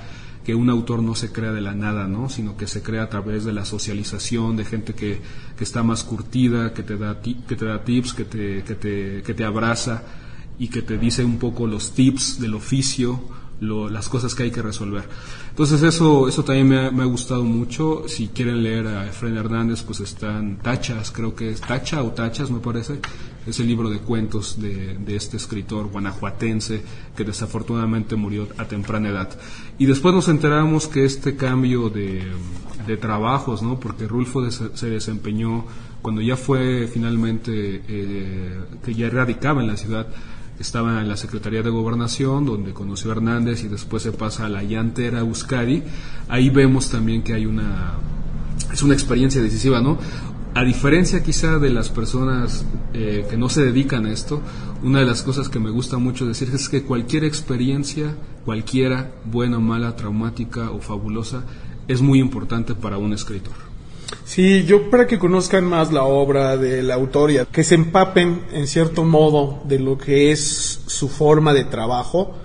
que 0.46 0.54
un 0.54 0.70
autor 0.70 1.02
no 1.02 1.16
se 1.16 1.32
crea 1.32 1.52
de 1.52 1.62
la 1.62 1.74
nada, 1.74 2.08
¿no? 2.08 2.30
sino 2.30 2.56
que 2.56 2.68
se 2.68 2.84
crea 2.84 3.04
a 3.04 3.10
través 3.10 3.44
de 3.44 3.54
la 3.54 3.66
socialización, 3.66 4.56
de 4.56 4.66
gente 4.66 4.94
que, 4.94 5.20
que 5.58 5.64
está 5.64 5.82
más 5.82 6.04
curtida, 6.04 6.74
que 6.74 6.84
te 6.84 6.96
da, 6.96 7.22
que 7.22 7.56
te 7.56 7.66
da 7.66 7.84
tips, 7.84 8.14
que 8.14 8.26
te, 8.26 8.64
que, 8.64 8.76
te, 8.76 9.24
que 9.24 9.34
te 9.34 9.44
abraza 9.44 10.04
y 10.60 10.68
que 10.68 10.84
te 10.84 11.00
dice 11.00 11.26
un 11.26 11.40
poco 11.40 11.66
los 11.66 11.96
tips 11.96 12.40
del 12.40 12.54
oficio 12.54 13.20
las 13.64 14.10
cosas 14.10 14.36
que 14.36 14.44
hay 14.44 14.52
que 14.52 14.62
resolver. 14.62 15.04
Entonces 15.50 15.82
eso, 15.84 16.28
eso 16.28 16.44
también 16.44 16.96
me 16.96 17.04
ha, 17.04 17.06
gustado 17.06 17.44
mucho. 17.44 18.04
Si 18.08 18.28
quieren 18.28 18.64
leer 18.64 18.88
a 18.88 19.08
Efraín 19.08 19.38
Hernández, 19.38 19.82
pues 19.84 20.00
están 20.00 20.58
Tachas, 20.58 21.12
creo 21.12 21.36
que 21.36 21.50
es 21.50 21.62
Tacha 21.62 22.04
o 22.04 22.12
Tachas, 22.12 22.52
me 22.52 22.60
parece. 22.60 23.00
Es 23.46 23.60
el 23.60 23.68
libro 23.68 23.90
de 23.90 24.00
cuentos 24.00 24.60
de, 24.60 24.98
este 25.08 25.38
escritor 25.38 25.88
guanajuatense 25.88 26.82
que 27.16 27.24
desafortunadamente 27.24 28.16
murió 28.16 28.48
a 28.58 28.66
temprana 28.66 29.10
edad. 29.10 29.30
Y 29.78 29.86
después 29.86 30.14
nos 30.14 30.28
enteramos 30.30 30.88
que 30.88 31.06
este 31.06 31.36
cambio 31.36 31.90
de, 31.90 32.24
trabajos, 33.00 33.64
¿no? 33.64 33.80
porque 33.80 34.08
Rulfo 34.08 34.50
se 34.52 34.90
desempeñó 34.90 35.66
cuando 36.04 36.22
ya 36.22 36.36
fue 36.36 36.88
finalmente, 36.88 37.82
eh, 37.88 38.60
que 38.84 38.94
ya 38.94 39.10
radicaba 39.10 39.62
en 39.62 39.68
la 39.68 39.78
ciudad, 39.78 40.06
estaba 40.60 41.02
en 41.02 41.08
la 41.08 41.18
Secretaría 41.18 41.64
de 41.64 41.70
Gobernación, 41.70 42.46
donde 42.46 42.74
conoció 42.74 43.12
a 43.12 43.16
Hernández 43.16 43.64
y 43.64 43.68
después 43.68 44.04
se 44.04 44.12
pasa 44.12 44.46
a 44.46 44.50
la 44.50 44.64
llantera 44.64 45.20
Euskadi. 45.20 45.84
Ahí 46.30 46.50
vemos 46.50 46.90
también 46.90 47.24
que 47.24 47.34
hay 47.34 47.46
una, 47.46 47.94
es 48.72 48.84
una 48.84 48.94
experiencia 48.94 49.42
decisiva, 49.42 49.82
¿no? 49.82 49.98
A 50.56 50.64
diferencia 50.64 51.24
quizá 51.24 51.58
de 51.58 51.72
las 51.72 51.90
personas 51.90 52.64
eh, 52.94 53.26
que 53.28 53.38
no 53.38 53.50
se 53.50 53.66
dedican 53.66 54.06
a 54.06 54.12
esto, 54.12 54.40
una 54.84 55.00
de 55.00 55.06
las 55.06 55.24
cosas 55.24 55.50
que 55.50 55.60
me 55.60 55.72
gusta 55.72 55.98
mucho 55.98 56.28
decir 56.28 56.52
es 56.54 56.70
que 56.70 56.84
cualquier 56.84 57.24
experiencia, 57.24 58.16
cualquiera, 58.46 59.12
buena, 59.26 59.58
mala, 59.58 59.96
traumática 59.96 60.70
o 60.70 60.80
fabulosa, 60.80 61.44
es 61.88 62.02
muy 62.02 62.20
importante 62.20 62.76
para 62.76 63.00
un 63.00 63.14
escritor. 63.14 63.63
Sí, 64.26 64.64
yo 64.66 64.90
para 64.90 65.08
que 65.08 65.20
conozcan 65.20 65.66
más 65.66 65.92
la 65.92 66.04
obra 66.04 66.58
de 66.58 66.82
la 66.84 66.96
autoría, 66.96 67.46
que 67.46 67.64
se 67.64 67.76
empapen 67.76 68.42
en 68.54 68.68
cierto 68.68 69.04
modo 69.04 69.62
de 69.66 69.80
lo 69.80 69.98
que 69.98 70.32
es 70.32 70.82
su 70.88 71.10
forma 71.10 71.54
de 71.54 71.66
trabajo, 71.66 72.36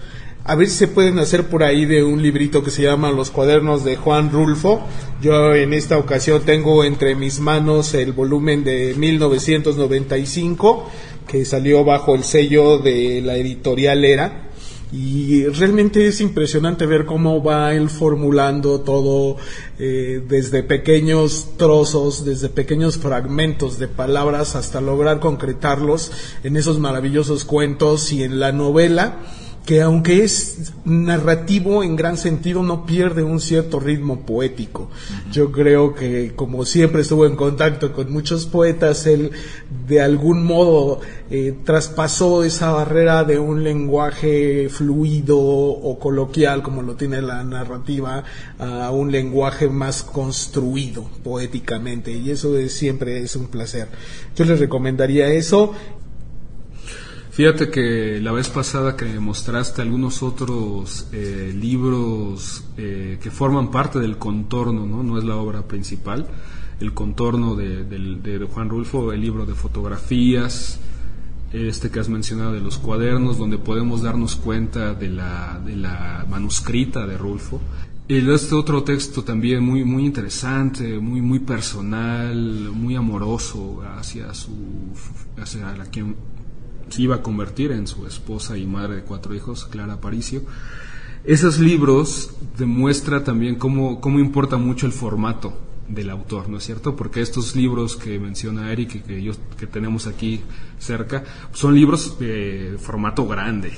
a 0.44 0.54
ver 0.54 0.68
si 0.68 0.76
se 0.76 0.88
pueden 0.88 1.18
hacer 1.18 1.48
por 1.48 1.62
ahí 1.62 1.84
de 1.84 2.02
un 2.02 2.22
librito 2.22 2.62
que 2.64 2.70
se 2.70 2.82
llama 2.82 3.10
Los 3.10 3.30
cuadernos 3.30 3.84
de 3.84 3.96
Juan 3.96 4.32
Rulfo. 4.32 4.80
Yo 5.20 5.54
en 5.54 5.74
esta 5.74 5.98
ocasión 5.98 6.40
tengo 6.46 6.84
entre 6.84 7.14
mis 7.14 7.38
manos 7.38 7.92
el 7.92 8.12
volumen 8.12 8.64
de 8.64 8.94
1995 8.96 10.88
que 11.26 11.44
salió 11.44 11.84
bajo 11.84 12.14
el 12.14 12.24
sello 12.24 12.78
de 12.78 13.20
la 13.20 13.36
editorial 13.36 14.06
Era 14.06 14.47
y 14.90 15.44
realmente 15.46 16.06
es 16.06 16.20
impresionante 16.20 16.86
ver 16.86 17.04
cómo 17.04 17.42
va 17.42 17.74
él 17.74 17.90
formulando 17.90 18.80
todo 18.80 19.36
eh, 19.78 20.22
desde 20.26 20.62
pequeños 20.62 21.48
trozos, 21.58 22.24
desde 22.24 22.48
pequeños 22.48 22.96
fragmentos 22.96 23.78
de 23.78 23.88
palabras 23.88 24.56
hasta 24.56 24.80
lograr 24.80 25.20
concretarlos 25.20 26.10
en 26.42 26.56
esos 26.56 26.78
maravillosos 26.78 27.44
cuentos 27.44 28.12
y 28.12 28.22
en 28.22 28.40
la 28.40 28.52
novela 28.52 29.18
que 29.68 29.82
aunque 29.82 30.24
es 30.24 30.72
narrativo 30.86 31.82
en 31.82 31.94
gran 31.94 32.16
sentido, 32.16 32.62
no 32.62 32.86
pierde 32.86 33.22
un 33.22 33.38
cierto 33.38 33.78
ritmo 33.78 34.20
poético. 34.20 34.88
Yo 35.30 35.52
creo 35.52 35.94
que 35.94 36.32
como 36.34 36.64
siempre 36.64 37.02
estuvo 37.02 37.26
en 37.26 37.36
contacto 37.36 37.92
con 37.92 38.10
muchos 38.10 38.46
poetas, 38.46 39.06
él 39.06 39.30
de 39.86 40.00
algún 40.00 40.42
modo 40.42 41.02
eh, 41.30 41.54
traspasó 41.64 42.44
esa 42.44 42.72
barrera 42.72 43.24
de 43.24 43.38
un 43.38 43.62
lenguaje 43.62 44.70
fluido 44.70 45.38
o 45.38 45.98
coloquial, 45.98 46.62
como 46.62 46.80
lo 46.80 46.94
tiene 46.94 47.20
la 47.20 47.44
narrativa, 47.44 48.24
a 48.58 48.90
un 48.90 49.12
lenguaje 49.12 49.68
más 49.68 50.02
construido 50.02 51.04
poéticamente. 51.22 52.10
Y 52.10 52.30
eso 52.30 52.56
es, 52.56 52.72
siempre 52.72 53.22
es 53.22 53.36
un 53.36 53.48
placer. 53.48 53.88
Yo 54.34 54.46
les 54.46 54.60
recomendaría 54.60 55.26
eso 55.28 55.74
Fíjate 57.38 57.70
que 57.70 58.20
la 58.20 58.32
vez 58.32 58.48
pasada 58.48 58.96
que 58.96 59.20
mostraste 59.20 59.80
algunos 59.80 60.24
otros 60.24 61.06
eh, 61.12 61.54
libros 61.54 62.64
eh, 62.76 63.20
que 63.22 63.30
forman 63.30 63.70
parte 63.70 64.00
del 64.00 64.18
contorno, 64.18 64.86
¿no? 64.86 65.04
no 65.04 65.18
es 65.18 65.22
la 65.22 65.36
obra 65.36 65.62
principal, 65.62 66.26
el 66.80 66.94
contorno 66.94 67.54
de, 67.54 67.84
de, 67.84 68.44
Juan 68.44 68.68
Rulfo, 68.68 69.12
el 69.12 69.20
libro 69.20 69.46
de 69.46 69.54
fotografías, 69.54 70.80
este 71.52 71.92
que 71.92 72.00
has 72.00 72.08
mencionado 72.08 72.54
de 72.54 72.60
los 72.60 72.76
cuadernos, 72.78 73.38
donde 73.38 73.58
podemos 73.58 74.02
darnos 74.02 74.34
cuenta 74.34 74.94
de 74.94 75.08
la, 75.08 75.62
de 75.64 75.76
la 75.76 76.26
manuscrita 76.28 77.06
de 77.06 77.16
Rulfo. 77.16 77.60
Y 78.08 78.28
este 78.32 78.56
otro 78.56 78.82
texto 78.82 79.22
también 79.22 79.62
muy, 79.62 79.84
muy 79.84 80.04
interesante, 80.04 80.98
muy, 80.98 81.20
muy 81.20 81.38
personal, 81.38 82.72
muy 82.74 82.96
amoroso 82.96 83.80
hacia 83.96 84.34
su, 84.34 84.56
hacia 85.36 85.76
la 85.76 85.84
quien 85.84 86.16
se 86.88 87.02
iba 87.02 87.16
a 87.16 87.22
convertir 87.22 87.72
en 87.72 87.86
su 87.86 88.06
esposa 88.06 88.56
y 88.56 88.66
madre 88.66 88.96
de 88.96 89.02
cuatro 89.02 89.34
hijos, 89.34 89.66
Clara 89.66 89.94
Aparicio. 89.94 90.42
Esos 91.24 91.58
libros 91.58 92.30
demuestra 92.56 93.24
también 93.24 93.56
cómo, 93.56 94.00
cómo 94.00 94.18
importa 94.18 94.56
mucho 94.56 94.86
el 94.86 94.92
formato 94.92 95.58
del 95.88 96.10
autor, 96.10 96.48
¿no 96.48 96.58
es 96.58 96.64
cierto? 96.64 96.94
Porque 96.94 97.20
estos 97.20 97.56
libros 97.56 97.96
que 97.96 98.18
menciona 98.18 98.72
Eric 98.72 98.96
y 98.96 99.00
que, 99.00 99.22
yo, 99.22 99.32
que 99.58 99.66
tenemos 99.66 100.06
aquí 100.06 100.40
cerca 100.78 101.24
son 101.52 101.74
libros 101.74 102.18
de 102.18 102.76
formato 102.78 103.26
grande. 103.26 103.72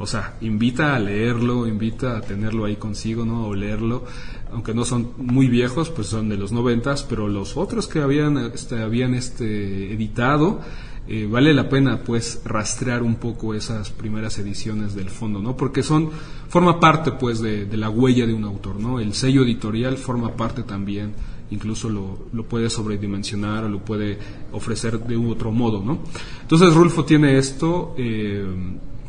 O 0.00 0.06
sea, 0.06 0.36
invita 0.40 0.94
a 0.94 0.98
leerlo, 1.00 1.66
invita 1.66 2.16
a 2.16 2.20
tenerlo 2.20 2.66
ahí 2.66 2.76
consigo, 2.76 3.24
¿no? 3.24 3.48
O 3.48 3.54
leerlo, 3.54 4.04
aunque 4.52 4.72
no 4.72 4.84
son 4.84 5.10
muy 5.16 5.48
viejos, 5.48 5.90
pues 5.90 6.06
son 6.06 6.28
de 6.28 6.36
los 6.36 6.52
noventas, 6.52 7.02
pero 7.02 7.26
los 7.26 7.56
otros 7.56 7.88
que 7.88 8.00
habían, 8.00 8.38
este, 8.38 8.80
habían 8.80 9.14
este, 9.14 9.92
editado, 9.92 10.60
eh, 11.10 11.26
vale 11.26 11.54
la 11.54 11.70
pena 11.70 12.02
pues 12.04 12.42
rastrear 12.44 13.02
un 13.02 13.14
poco 13.14 13.54
esas 13.54 13.90
primeras 13.90 14.38
ediciones 14.38 14.94
del 14.94 15.08
fondo, 15.08 15.40
¿no? 15.40 15.56
Porque 15.56 15.82
son, 15.82 16.10
forma 16.48 16.78
parte 16.80 17.12
pues 17.12 17.40
de, 17.40 17.66
la 17.78 17.88
huella 17.88 18.26
de 18.26 18.34
un 18.34 18.44
autor, 18.44 18.78
¿no? 18.78 19.00
El 19.00 19.14
sello 19.14 19.42
editorial 19.42 19.96
forma 19.96 20.36
parte 20.36 20.64
también, 20.64 21.14
incluso 21.50 21.88
lo, 21.88 22.26
lo 22.34 22.44
puede 22.44 22.68
sobredimensionar 22.68 23.64
o 23.64 23.70
lo 23.70 23.78
puede 23.78 24.18
ofrecer 24.52 25.00
de 25.00 25.16
otro 25.16 25.50
modo, 25.50 25.82
¿no? 25.82 26.00
Entonces 26.42 26.74
Rulfo 26.74 27.06
tiene 27.06 27.38
esto, 27.38 27.94
eh, 27.96 28.44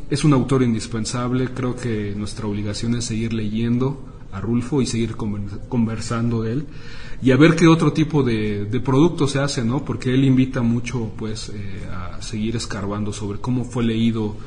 es 0.09 0.23
un 0.23 0.31
autor 0.31 0.63
indispensable, 0.63 1.49
creo 1.53 1.75
que 1.75 2.13
nuestra 2.15 2.47
obligación 2.47 2.95
es 2.95 3.03
seguir 3.03 3.33
leyendo 3.33 4.05
a 4.31 4.39
Rulfo 4.39 4.81
y 4.81 4.85
seguir 4.85 5.17
conversando 5.17 6.43
de 6.43 6.53
él 6.53 6.65
y 7.21 7.31
a 7.31 7.37
ver 7.37 7.55
qué 7.55 7.67
otro 7.67 7.91
tipo 7.91 8.23
de, 8.23 8.65
de 8.65 8.79
producto 8.79 9.27
se 9.27 9.39
hace, 9.39 9.63
¿no? 9.63 9.83
Porque 9.83 10.13
él 10.13 10.23
invita 10.23 10.61
mucho, 10.61 11.11
pues, 11.17 11.49
eh, 11.49 11.87
a 11.91 12.21
seguir 12.21 12.55
escarbando 12.55 13.11
sobre 13.11 13.39
cómo 13.39 13.65
fue 13.65 13.83
leído 13.83 14.37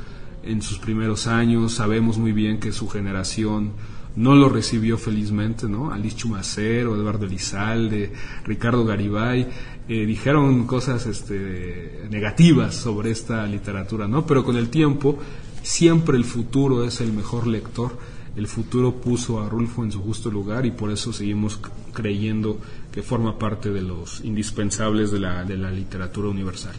en 0.42 0.62
sus 0.62 0.78
primeros 0.78 1.26
años. 1.26 1.74
Sabemos 1.74 2.16
muy 2.16 2.32
bien 2.32 2.58
que 2.58 2.72
su 2.72 2.88
generación 2.88 3.72
no 4.16 4.34
lo 4.34 4.48
recibió 4.48 4.98
felizmente, 4.98 5.68
¿no? 5.68 5.92
Alice 5.92 6.16
Chumacero, 6.16 6.94
Eduardo 6.94 7.26
Elizalde, 7.26 8.12
Ricardo 8.44 8.84
Garibay, 8.84 9.48
eh, 9.88 10.06
dijeron 10.06 10.66
cosas 10.66 11.06
este, 11.06 12.06
negativas 12.10 12.74
sobre 12.74 13.10
esta 13.10 13.46
literatura, 13.46 14.08
¿no? 14.08 14.26
Pero 14.26 14.44
con 14.44 14.56
el 14.56 14.68
tiempo, 14.68 15.18
siempre 15.62 16.16
el 16.16 16.24
futuro 16.24 16.84
es 16.84 17.00
el 17.00 17.12
mejor 17.12 17.46
lector 17.46 17.98
el 18.36 18.46
futuro 18.46 18.94
puso 18.94 19.40
a 19.40 19.48
Rulfo 19.48 19.84
en 19.84 19.92
su 19.92 20.00
justo 20.00 20.30
lugar 20.30 20.64
y 20.64 20.70
por 20.70 20.90
eso 20.90 21.12
seguimos 21.12 21.60
creyendo 21.92 22.58
que 22.90 23.02
forma 23.02 23.38
parte 23.38 23.70
de 23.70 23.82
los 23.82 24.22
indispensables 24.24 25.10
de 25.10 25.20
la, 25.20 25.44
de 25.44 25.56
la 25.56 25.70
literatura 25.70 26.28
universal. 26.28 26.74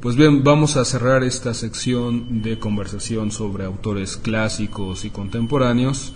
Pues 0.00 0.14
bien, 0.14 0.44
vamos 0.44 0.76
a 0.76 0.84
cerrar 0.84 1.24
esta 1.24 1.54
sección 1.54 2.40
de 2.42 2.58
conversación 2.58 3.32
sobre 3.32 3.64
autores 3.64 4.16
clásicos 4.16 5.04
y 5.04 5.10
contemporáneos 5.10 6.14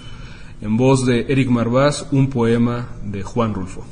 en 0.61 0.77
voz 0.77 1.05
de 1.05 1.27
Eric 1.29 1.51
Marvás, 1.51 2.07
un 2.13 2.31
poema 2.31 2.91
de 3.05 3.25
Juan 3.25 3.53
Rulfo. 3.53 3.85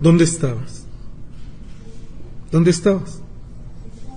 ¿Dónde 0.00 0.22
estabas? 0.22 0.86
¿Dónde 2.52 2.70
estabas? 2.70 3.20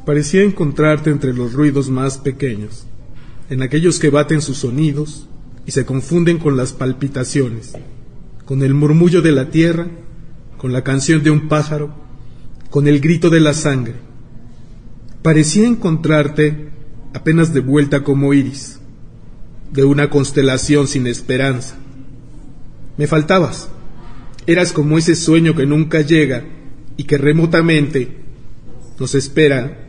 Parecía 0.06 0.44
encontrarte 0.44 1.10
entre 1.10 1.34
los 1.34 1.54
ruidos 1.54 1.90
más 1.90 2.18
pequeños, 2.18 2.86
en 3.50 3.62
aquellos 3.62 4.00
que 4.00 4.10
baten 4.10 4.42
sus 4.42 4.58
sonidos 4.58 5.28
y 5.66 5.72
se 5.72 5.86
confunden 5.86 6.38
con 6.40 6.58
las 6.58 6.74
palpitaciones, 6.74 7.74
con 8.46 8.64
el 8.64 8.74
murmullo 8.74 9.22
de 9.22 9.32
la 9.32 9.50
tierra, 9.50 9.88
con 10.58 10.74
la 10.74 10.84
canción 10.84 11.24
de 11.24 11.32
un 11.32 11.48
pájaro, 11.48 11.94
con 12.70 12.88
el 12.88 13.00
grito 13.00 13.30
de 13.30 13.40
la 13.40 13.54
sangre. 13.54 13.96
Parecía 15.22 15.68
encontrarte 15.68 16.70
apenas 17.14 17.54
de 17.54 17.60
vuelta 17.60 18.04
como 18.04 18.34
iris 18.34 18.80
de 19.72 19.84
una 19.84 20.10
constelación 20.10 20.88
sin 20.88 21.08
esperanza. 21.08 21.76
Me 22.98 23.08
faltabas. 23.08 23.70
Eras 24.48 24.72
como 24.72 24.98
ese 24.98 25.16
sueño 25.16 25.56
que 25.56 25.66
nunca 25.66 26.02
llega 26.02 26.44
y 26.98 27.04
que 27.04 27.18
remotamente 27.18 28.18
nos 29.00 29.14
espera 29.16 29.89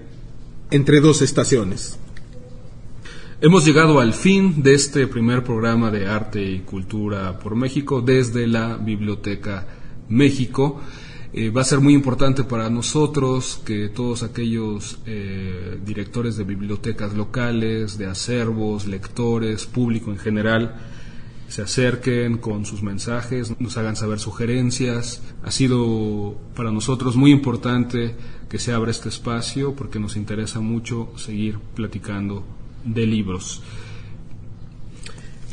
entre 0.71 1.01
dos 1.01 1.23
estaciones. 1.23 1.99
Hemos 3.41 3.65
llegado 3.65 4.01
al 4.01 4.13
fin 4.13 4.63
de 4.63 4.75
este 4.75 5.07
primer 5.07 5.43
programa 5.43 5.91
de 5.91 6.07
arte 6.07 6.43
y 6.43 6.61
cultura 6.61 7.39
por 7.39 7.57
México 7.57 8.03
desde 8.03 8.47
la 8.47 8.77
Biblioteca 8.77 9.67
México. 10.09 10.81
Eh, 11.33 11.51
va 11.51 11.63
a 11.63 11.65
ser 11.65 11.81
muy 11.81 11.95
importante 11.95 12.45
para 12.45 12.69
nosotros 12.69 13.63
que 13.65 13.89
todos 13.89 14.23
aquellos 14.23 14.99
eh, 15.07 15.79
directores 15.85 16.37
de 16.37 16.45
bibliotecas 16.45 17.15
locales, 17.15 17.97
de 17.99 18.07
acervos, 18.07 18.87
lectores, 18.87 19.67
público 19.67 20.11
en 20.11 20.19
general, 20.19 20.75
se 21.49 21.63
acerquen 21.63 22.39
con 22.39 22.65
sus 22.65 22.83
mensajes, 22.83 23.59
nos 23.59 23.77
hagan 23.77 23.97
saber 23.97 24.19
sugerencias. 24.19 25.23
Ha 25.43 25.51
sido 25.51 26.37
para 26.55 26.71
nosotros 26.71 27.17
muy 27.17 27.33
importante 27.33 28.15
que 28.51 28.59
se 28.59 28.73
abra 28.73 28.91
este 28.91 29.09
espacio 29.09 29.75
porque 29.75 29.99
nos 29.99 30.17
interesa 30.17 30.61
mucho 30.61 31.09
seguir 31.17 31.59
platicando 31.75 32.45
de 32.85 33.07
libros. 33.07 33.63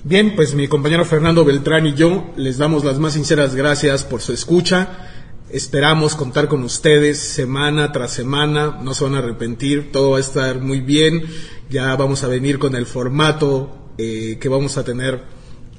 Bien, 0.04 0.36
pues 0.36 0.54
mi 0.54 0.68
compañero 0.68 1.06
Fernando 1.06 1.46
Beltrán 1.46 1.88
y 1.88 1.94
yo 1.94 2.34
les 2.36 2.58
damos 2.58 2.84
las 2.84 3.00
más 3.00 3.14
sinceras 3.14 3.56
gracias 3.56 4.04
por 4.04 4.22
su 4.22 4.34
escucha 4.34 5.08
Esperamos 5.50 6.16
contar 6.16 6.50
con 6.50 6.64
ustedes 6.64 7.20
semana 7.20 7.94
tras 7.94 8.12
semana, 8.12 8.80
no 8.82 8.94
se 8.94 9.06
van 9.06 9.16
a 9.16 9.20
arrepentir, 9.20 9.94
todo 9.94 10.12
va 10.12 10.18
a 10.18 10.20
estar 10.20 10.60
muy 10.60 10.82
bien, 10.82 11.24
ya 11.70 11.96
vamos 11.96 12.26
a 12.26 12.28
venir 12.28 12.60
con 12.60 12.76
el 12.76 12.86
formato 12.86 13.94
eh, 13.98 14.40
que 14.42 14.50
vamos 14.50 14.78
a 14.78 14.84
tener 14.84 15.24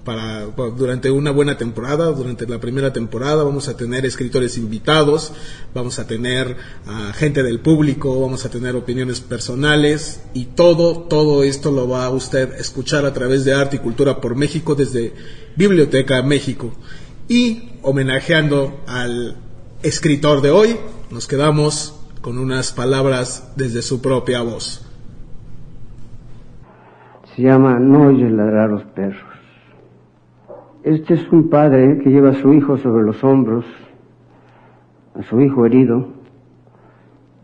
para, 0.08 0.46
durante 0.70 1.10
una 1.10 1.30
buena 1.30 1.58
temporada, 1.58 2.10
durante 2.12 2.46
la 2.46 2.58
primera 2.58 2.94
temporada 2.94 3.42
vamos 3.42 3.68
a 3.68 3.76
tener 3.76 4.06
escritores 4.06 4.56
invitados, 4.56 5.34
vamos 5.74 5.98
a 5.98 6.06
tener 6.06 6.56
gente 7.12 7.42
del 7.42 7.60
público, 7.60 8.18
vamos 8.18 8.46
a 8.46 8.48
tener 8.48 8.74
opiniones 8.74 9.20
personales 9.20 10.22
y 10.32 10.46
todo, 10.46 11.00
todo 11.00 11.42
esto 11.42 11.70
lo 11.70 11.90
va 11.90 12.06
a 12.06 12.10
usted 12.10 12.54
escuchar 12.54 13.04
a 13.04 13.12
través 13.12 13.44
de 13.44 13.52
Arte 13.52 13.76
y 13.76 13.80
Cultura 13.80 14.18
por 14.18 14.34
México 14.34 14.74
desde 14.74 15.12
Biblioteca 15.56 16.22
México 16.22 16.72
y 17.28 17.72
homenajeando 17.82 18.80
al 18.86 19.36
escritor 19.82 20.40
de 20.40 20.50
hoy, 20.50 20.76
nos 21.10 21.28
quedamos 21.28 22.00
con 22.22 22.38
unas 22.38 22.72
palabras 22.72 23.52
desde 23.56 23.82
su 23.82 24.00
propia 24.00 24.40
voz. 24.40 24.86
Se 27.36 27.42
llama 27.42 27.78
No 27.78 28.06
oyes 28.06 28.32
ladrar 28.32 28.70
los 28.70 28.84
perros. 28.94 29.27
Este 30.84 31.14
es 31.14 31.32
un 31.32 31.50
padre 31.50 31.98
que 31.98 32.10
lleva 32.10 32.30
a 32.30 32.34
su 32.34 32.52
hijo 32.54 32.76
sobre 32.78 33.04
los 33.04 33.22
hombros, 33.24 33.64
a 35.14 35.22
su 35.22 35.40
hijo 35.40 35.66
herido, 35.66 36.06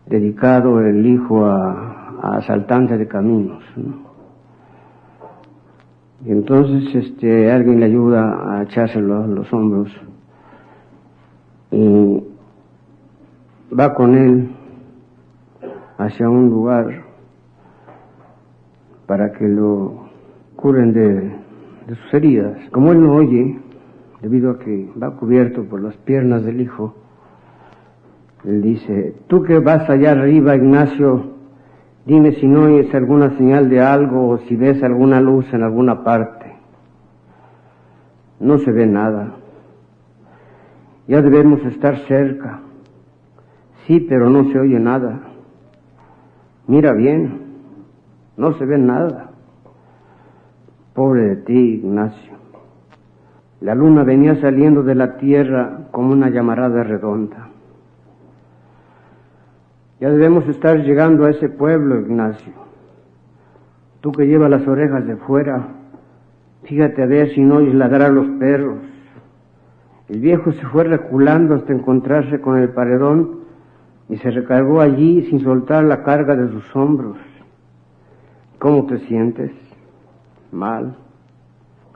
dedicado 0.05 0.79
el 0.79 1.05
hijo 1.05 1.45
a, 1.45 2.17
a 2.21 2.37
asaltante 2.37 2.97
de 2.97 3.07
caminos. 3.07 3.63
Y 6.25 6.31
entonces 6.31 6.95
este, 6.95 7.51
alguien 7.51 7.81
le 7.81 7.87
ayuda 7.87 8.57
a 8.57 8.63
echárselo 8.63 9.23
a 9.23 9.27
los 9.27 9.51
hombros 9.51 9.91
y 11.71 12.23
va 13.77 13.93
con 13.93 14.15
él 14.15 14.49
hacia 15.97 16.29
un 16.29 16.49
lugar 16.49 17.03
para 19.05 19.33
que 19.33 19.47
lo 19.47 20.05
curen 20.55 20.93
de, 20.93 21.44
sus 21.93 22.13
heridas. 22.13 22.57
Como 22.71 22.91
él 22.91 23.01
no 23.01 23.13
oye, 23.13 23.59
debido 24.21 24.51
a 24.51 24.59
que 24.59 24.89
va 25.01 25.15
cubierto 25.15 25.63
por 25.65 25.81
las 25.81 25.95
piernas 25.97 26.43
del 26.43 26.61
hijo, 26.61 26.95
él 28.43 28.61
dice, 28.61 29.15
tú 29.27 29.43
que 29.43 29.59
vas 29.59 29.89
allá 29.89 30.11
arriba, 30.11 30.55
Ignacio, 30.55 31.33
dime 32.05 32.33
si 32.33 32.47
no 32.47 32.63
oyes 32.63 32.93
alguna 32.93 33.37
señal 33.37 33.69
de 33.69 33.81
algo 33.81 34.29
o 34.29 34.37
si 34.39 34.55
ves 34.55 34.81
alguna 34.83 35.19
luz 35.19 35.51
en 35.53 35.63
alguna 35.63 36.03
parte. 36.03 36.53
No 38.39 38.57
se 38.59 38.71
ve 38.71 38.85
nada. 38.85 39.35
Ya 41.07 41.21
debemos 41.21 41.63
estar 41.65 41.97
cerca. 42.07 42.61
Sí, 43.85 43.99
pero 43.99 44.29
no 44.29 44.51
se 44.51 44.59
oye 44.59 44.79
nada. 44.79 45.21
Mira 46.67 46.93
bien, 46.93 47.41
no 48.37 48.53
se 48.53 48.65
ve 48.65 48.77
nada. 48.77 49.34
Pobre 50.95 51.23
de 51.23 51.35
ti, 51.35 51.81
Ignacio. 51.83 52.33
La 53.59 53.75
luna 53.75 54.05
venía 54.05 54.39
saliendo 54.39 54.81
de 54.81 54.95
la 54.95 55.17
tierra 55.17 55.89
como 55.91 56.13
una 56.13 56.29
llamarada 56.29 56.83
redonda. 56.83 57.49
Ya 59.99 60.09
debemos 60.09 60.47
estar 60.47 60.77
llegando 60.83 61.25
a 61.25 61.31
ese 61.31 61.49
pueblo, 61.49 61.99
Ignacio. 61.99 62.53
Tú 63.99 64.13
que 64.13 64.25
llevas 64.25 64.49
las 64.49 64.65
orejas 64.69 65.05
de 65.05 65.17
fuera, 65.17 65.67
fíjate 66.63 67.03
a 67.03 67.07
ver 67.07 67.33
si 67.33 67.41
no 67.41 67.57
oyes 67.57 67.75
ladrar 67.75 68.11
los 68.11 68.27
perros. 68.39 68.77
El 70.07 70.21
viejo 70.21 70.53
se 70.53 70.65
fue 70.67 70.85
reculando 70.85 71.55
hasta 71.55 71.73
encontrarse 71.73 72.39
con 72.39 72.57
el 72.57 72.69
paredón 72.69 73.41
y 74.07 74.15
se 74.15 74.31
recargó 74.31 74.79
allí 74.79 75.23
sin 75.23 75.41
soltar 75.41 75.83
la 75.83 76.03
carga 76.03 76.37
de 76.37 76.47
sus 76.51 76.73
hombros. 76.73 77.17
¿Cómo 78.59 78.85
te 78.85 78.99
sientes? 78.99 79.51
Mal. 80.55 80.95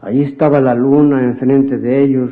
Allí 0.02 0.24
estaba 0.24 0.62
la 0.62 0.76
luna 0.76 1.24
enfrente 1.24 1.78
de 1.78 2.04
ellos, 2.04 2.32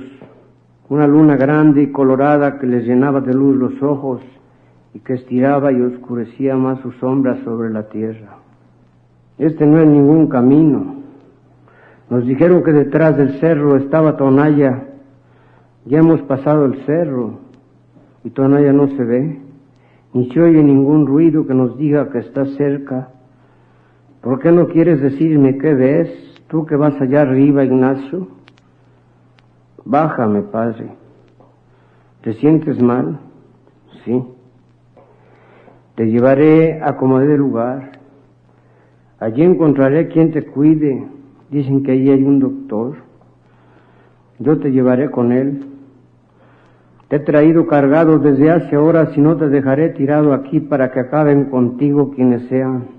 una 0.90 1.08
luna 1.08 1.36
grande 1.36 1.82
y 1.82 1.92
colorada 1.92 2.60
que 2.60 2.68
les 2.68 2.86
llenaba 2.86 3.22
de 3.22 3.34
luz 3.34 3.56
los 3.56 3.82
ojos 3.82 4.22
y 4.94 5.00
que 5.00 5.14
estiraba 5.14 5.72
y 5.72 5.82
oscurecía 5.82 6.56
más 6.56 6.80
sus 6.82 6.96
sombras 6.98 7.40
sobre 7.44 7.72
la 7.72 7.90
tierra. 7.90 8.38
Este 9.38 9.66
no 9.66 9.80
es 9.80 9.88
ningún 9.88 10.28
camino. 10.28 10.98
Nos 12.10 12.26
dijeron 12.26 12.64
que 12.64 12.72
detrás 12.72 13.18
del 13.18 13.40
cerro 13.40 13.76
estaba 13.78 14.18
Tonaya 14.18 14.84
ya 15.88 16.00
hemos 16.00 16.22
pasado 16.24 16.66
el 16.66 16.86
cerro 16.86 17.40
y 18.26 18.30
todavía 18.32 18.74
no 18.74 18.90
se 18.90 19.04
ve, 19.06 19.40
ni 20.14 20.30
se 20.32 20.42
oye 20.42 20.62
ningún 20.62 21.08
ruido 21.08 21.48
que 21.48 21.54
nos 21.54 21.78
diga 21.78 22.10
que 22.10 22.20
está 22.20 22.46
cerca. 22.58 23.10
¿Por 24.28 24.42
qué 24.42 24.52
no 24.52 24.68
quieres 24.68 25.00
decirme 25.00 25.58
qué 25.58 25.74
ves, 25.74 26.10
tú 26.50 26.66
que 26.66 26.76
vas 26.76 27.00
allá 27.00 27.22
arriba, 27.22 27.64
Ignacio? 27.64 28.28
Bájame, 29.86 30.42
Padre. 30.42 30.90
¿Te 32.24 32.34
sientes 32.34 32.82
mal? 32.82 33.20
Sí. 34.04 34.22
Te 35.96 36.08
llevaré 36.08 36.82
a 36.84 36.98
como 36.98 37.20
de 37.20 37.38
lugar. 37.38 37.92
Allí 39.22 39.44
encontraré 39.44 40.10
quien 40.10 40.34
te 40.34 40.44
cuide. 40.44 41.08
Dicen 41.50 41.84
que 41.84 41.94
allí 41.94 42.10
hay 42.10 42.24
un 42.26 42.40
doctor. 42.40 42.98
Yo 44.40 44.60
te 44.60 44.74
llevaré 44.74 45.10
con 45.10 45.32
él. 45.32 45.68
Te 47.08 47.16
he 47.16 47.20
traído 47.20 47.66
cargado 47.66 48.20
desde 48.20 48.52
hace 48.52 48.76
horas 48.76 49.18
y 49.18 49.22
no 49.22 49.38
te 49.38 49.48
dejaré 49.48 49.92
tirado 49.92 50.34
aquí 50.34 50.60
para 50.60 50.92
que 50.92 51.00
acaben 51.00 51.46
contigo 51.46 52.12
quienes 52.12 52.46
sean. 52.50 52.97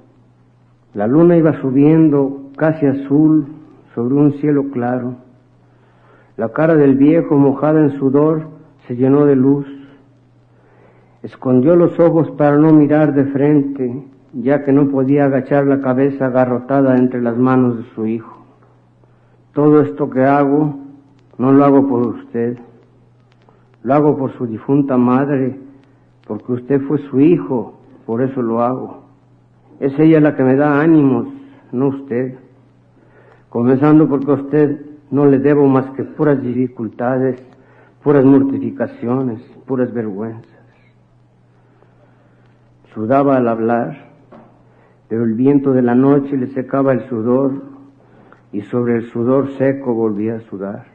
La 0.99 1.07
luna 1.07 1.37
iba 1.37 1.53
subiendo 1.61 2.51
casi 2.57 2.85
azul 2.85 3.47
sobre 3.95 4.17
un 4.17 4.33
cielo 4.41 4.65
claro. 4.73 5.15
La 6.37 6.49
cara 6.49 6.75
del 6.75 6.97
viejo 6.97 7.37
mojada 7.37 7.83
en 7.83 7.97
sudor 8.01 8.49
se 8.89 8.97
llenó 8.97 9.25
de 9.25 9.37
luz. 9.37 9.65
Escondió 11.23 11.77
los 11.77 12.01
ojos 12.01 12.33
para 12.33 12.57
no 12.57 12.73
mirar 12.73 13.15
de 13.15 13.27
frente, 13.27 14.07
ya 14.33 14.65
que 14.65 14.73
no 14.73 14.89
podía 14.89 15.27
agachar 15.27 15.69
la 15.69 15.81
cabeza 15.81 16.27
agarrotada 16.27 16.97
entre 16.97 17.23
las 17.23 17.39
manos 17.39 17.77
de 17.77 17.85
su 17.95 18.05
hijo. 18.05 18.37
Todo 19.53 19.83
esto 19.83 20.11
que 20.11 20.25
hago, 20.25 20.81
no 21.39 21.53
lo 21.53 21.65
hago 21.65 21.87
por 21.87 22.09
usted. 22.09 22.59
Lo 23.85 23.95
hago 23.95 24.19
por 24.19 24.33
su 24.33 24.49
difunta 24.49 24.97
madre, 24.97 25.61
porque 26.27 26.55
usted 26.55 26.81
fue 26.89 26.99
su 27.09 27.21
hijo, 27.21 27.75
por 28.05 28.21
eso 28.21 28.43
lo 28.43 28.63
hago. 28.63 29.08
Es 29.81 29.99
ella 29.99 30.21
la 30.21 30.35
que 30.35 30.43
me 30.43 30.57
da 30.57 30.81
ánimos, 30.81 31.29
no 31.73 31.89
usted. 31.89 32.35
Comenzando 33.49 34.09
porque 34.09 34.31
a 34.31 34.35
usted 34.35 34.81
no 35.11 35.27
le 35.27 35.39
debo 35.39 35.67
más 35.67 35.91
que 35.91 36.05
puras 36.05 36.43
dificultades, 36.43 37.41
puras 38.03 38.25
mortificaciones, 38.25 39.41
puras 39.67 39.93
vergüenzas. 39.93 40.59
Sudaba 42.93 43.37
al 43.37 43.49
hablar, 43.49 44.09
pero 45.09 45.25
el 45.25 45.35
viento 45.35 45.73
de 45.73 45.83
la 45.83 45.95
noche 45.95 46.37
le 46.37 46.49
secaba 46.49 46.93
el 46.93 47.09
sudor 47.09 47.63
y 48.53 48.63
sobre 48.63 48.97
el 48.97 49.07
sudor 49.11 49.53
seco 49.53 49.95
volvía 49.95 50.37
a 50.37 50.41
sudar. 50.41 50.87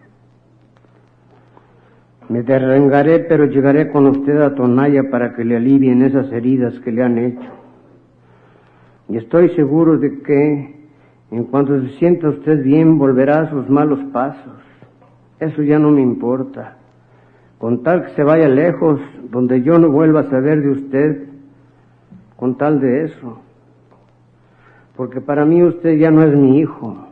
Me 2.30 2.42
derrengaré, 2.42 3.20
pero 3.20 3.46
llegaré 3.46 3.92
con 3.92 4.08
usted 4.08 4.42
a 4.42 4.56
Tonaya 4.56 5.10
para 5.10 5.34
que 5.36 5.44
le 5.44 5.58
alivien 5.58 6.02
esas 6.02 6.32
heridas 6.32 6.80
que 6.80 6.92
le 6.92 7.04
han 7.04 7.18
hecho. 7.18 7.63
Y 9.14 9.18
estoy 9.18 9.50
seguro 9.50 10.00
de 10.00 10.24
que, 10.24 10.76
en 11.30 11.44
cuanto 11.44 11.80
se 11.82 11.90
sienta 12.00 12.30
usted 12.30 12.64
bien, 12.64 12.98
volverá 12.98 13.42
a 13.42 13.50
sus 13.52 13.70
malos 13.70 14.00
pasos. 14.12 14.56
Eso 15.40 15.62
ya 15.62 15.78
no 15.78 15.92
me 15.92 16.02
importa. 16.02 16.78
Con 17.60 17.84
tal 17.84 18.06
que 18.06 18.16
se 18.16 18.24
vaya 18.24 18.48
lejos, 18.48 19.00
donde 19.30 19.62
yo 19.62 19.78
no 19.78 19.92
vuelva 19.92 20.22
a 20.22 20.30
saber 20.32 20.64
de 20.64 20.70
usted, 20.72 21.28
con 22.38 22.58
tal 22.58 22.80
de 22.80 23.04
eso. 23.04 23.38
Porque 24.98 25.22
para 25.22 25.46
mí 25.46 25.62
usted 25.62 25.96
ya 26.00 26.10
no 26.10 26.24
es 26.24 26.36
mi 26.36 26.58
hijo. 26.58 27.06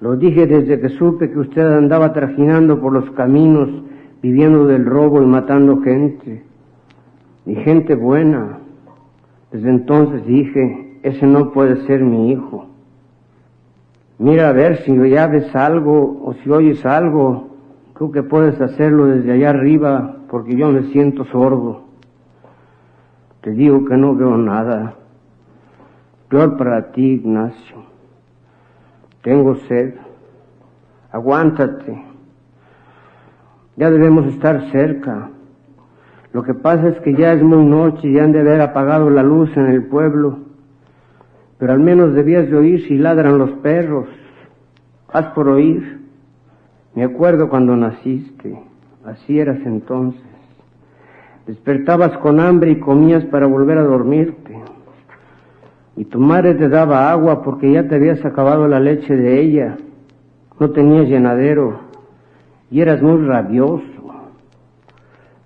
Lo 0.00 0.14
dije 0.14 0.46
desde 0.46 0.80
que 0.80 0.90
supe 0.90 1.32
que 1.32 1.38
usted 1.40 1.66
andaba 1.66 2.12
trajinando 2.12 2.80
por 2.80 2.92
los 2.92 3.10
caminos, 3.10 3.68
viviendo 4.22 4.66
del 4.66 4.86
robo 4.86 5.20
y 5.20 5.26
matando 5.26 5.80
gente. 5.80 6.44
Y 7.44 7.56
gente 7.56 7.96
buena. 7.96 8.60
Desde 9.52 9.68
entonces 9.68 10.24
dije, 10.26 10.98
ese 11.02 11.26
no 11.26 11.50
puede 11.52 11.84
ser 11.86 12.02
mi 12.02 12.30
hijo. 12.30 12.66
Mira 14.18 14.50
a 14.50 14.52
ver 14.52 14.82
si 14.82 14.94
ya 15.08 15.26
ves 15.26 15.54
algo 15.56 16.20
o 16.24 16.34
si 16.34 16.50
oyes 16.50 16.84
algo, 16.84 17.48
tú 17.98 18.12
que 18.12 18.22
puedes 18.22 18.60
hacerlo 18.60 19.06
desde 19.06 19.32
allá 19.32 19.50
arriba, 19.50 20.16
porque 20.28 20.54
yo 20.54 20.70
me 20.70 20.84
siento 20.92 21.24
sordo. 21.24 21.84
Te 23.40 23.50
digo 23.52 23.84
que 23.86 23.96
no 23.96 24.14
veo 24.14 24.36
nada. 24.36 24.94
Peor 26.28 26.56
para 26.56 26.92
ti, 26.92 27.14
Ignacio. 27.14 27.76
Tengo 29.22 29.56
sed. 29.56 29.94
Aguántate. 31.10 32.04
Ya 33.76 33.90
debemos 33.90 34.26
estar 34.26 34.70
cerca. 34.70 35.30
Lo 36.32 36.42
que 36.42 36.54
pasa 36.54 36.88
es 36.88 37.00
que 37.00 37.14
ya 37.14 37.32
es 37.32 37.42
muy 37.42 37.64
noche 37.64 38.08
y 38.08 38.18
han 38.18 38.32
de 38.32 38.40
haber 38.40 38.60
apagado 38.60 39.10
la 39.10 39.22
luz 39.22 39.50
en 39.56 39.66
el 39.66 39.84
pueblo. 39.84 40.38
Pero 41.58 41.72
al 41.72 41.80
menos 41.80 42.14
debías 42.14 42.48
de 42.48 42.56
oír 42.56 42.86
si 42.86 42.96
ladran 42.96 43.36
los 43.38 43.50
perros. 43.58 44.06
Haz 45.12 45.26
por 45.34 45.48
oír. 45.48 46.00
Me 46.94 47.04
acuerdo 47.04 47.48
cuando 47.48 47.76
naciste. 47.76 48.58
Así 49.04 49.38
eras 49.38 49.58
entonces. 49.64 50.22
Despertabas 51.46 52.16
con 52.18 52.38
hambre 52.38 52.70
y 52.70 52.78
comías 52.78 53.24
para 53.24 53.46
volver 53.46 53.78
a 53.78 53.82
dormirte. 53.82 54.56
Y 55.96 56.04
tu 56.04 56.20
madre 56.20 56.54
te 56.54 56.68
daba 56.68 57.10
agua 57.10 57.42
porque 57.42 57.72
ya 57.72 57.88
te 57.88 57.96
habías 57.96 58.24
acabado 58.24 58.68
la 58.68 58.78
leche 58.78 59.16
de 59.16 59.40
ella. 59.40 59.76
No 60.60 60.70
tenías 60.70 61.08
llenadero 61.08 61.80
y 62.70 62.80
eras 62.80 63.02
muy 63.02 63.26
rabioso. 63.26 63.99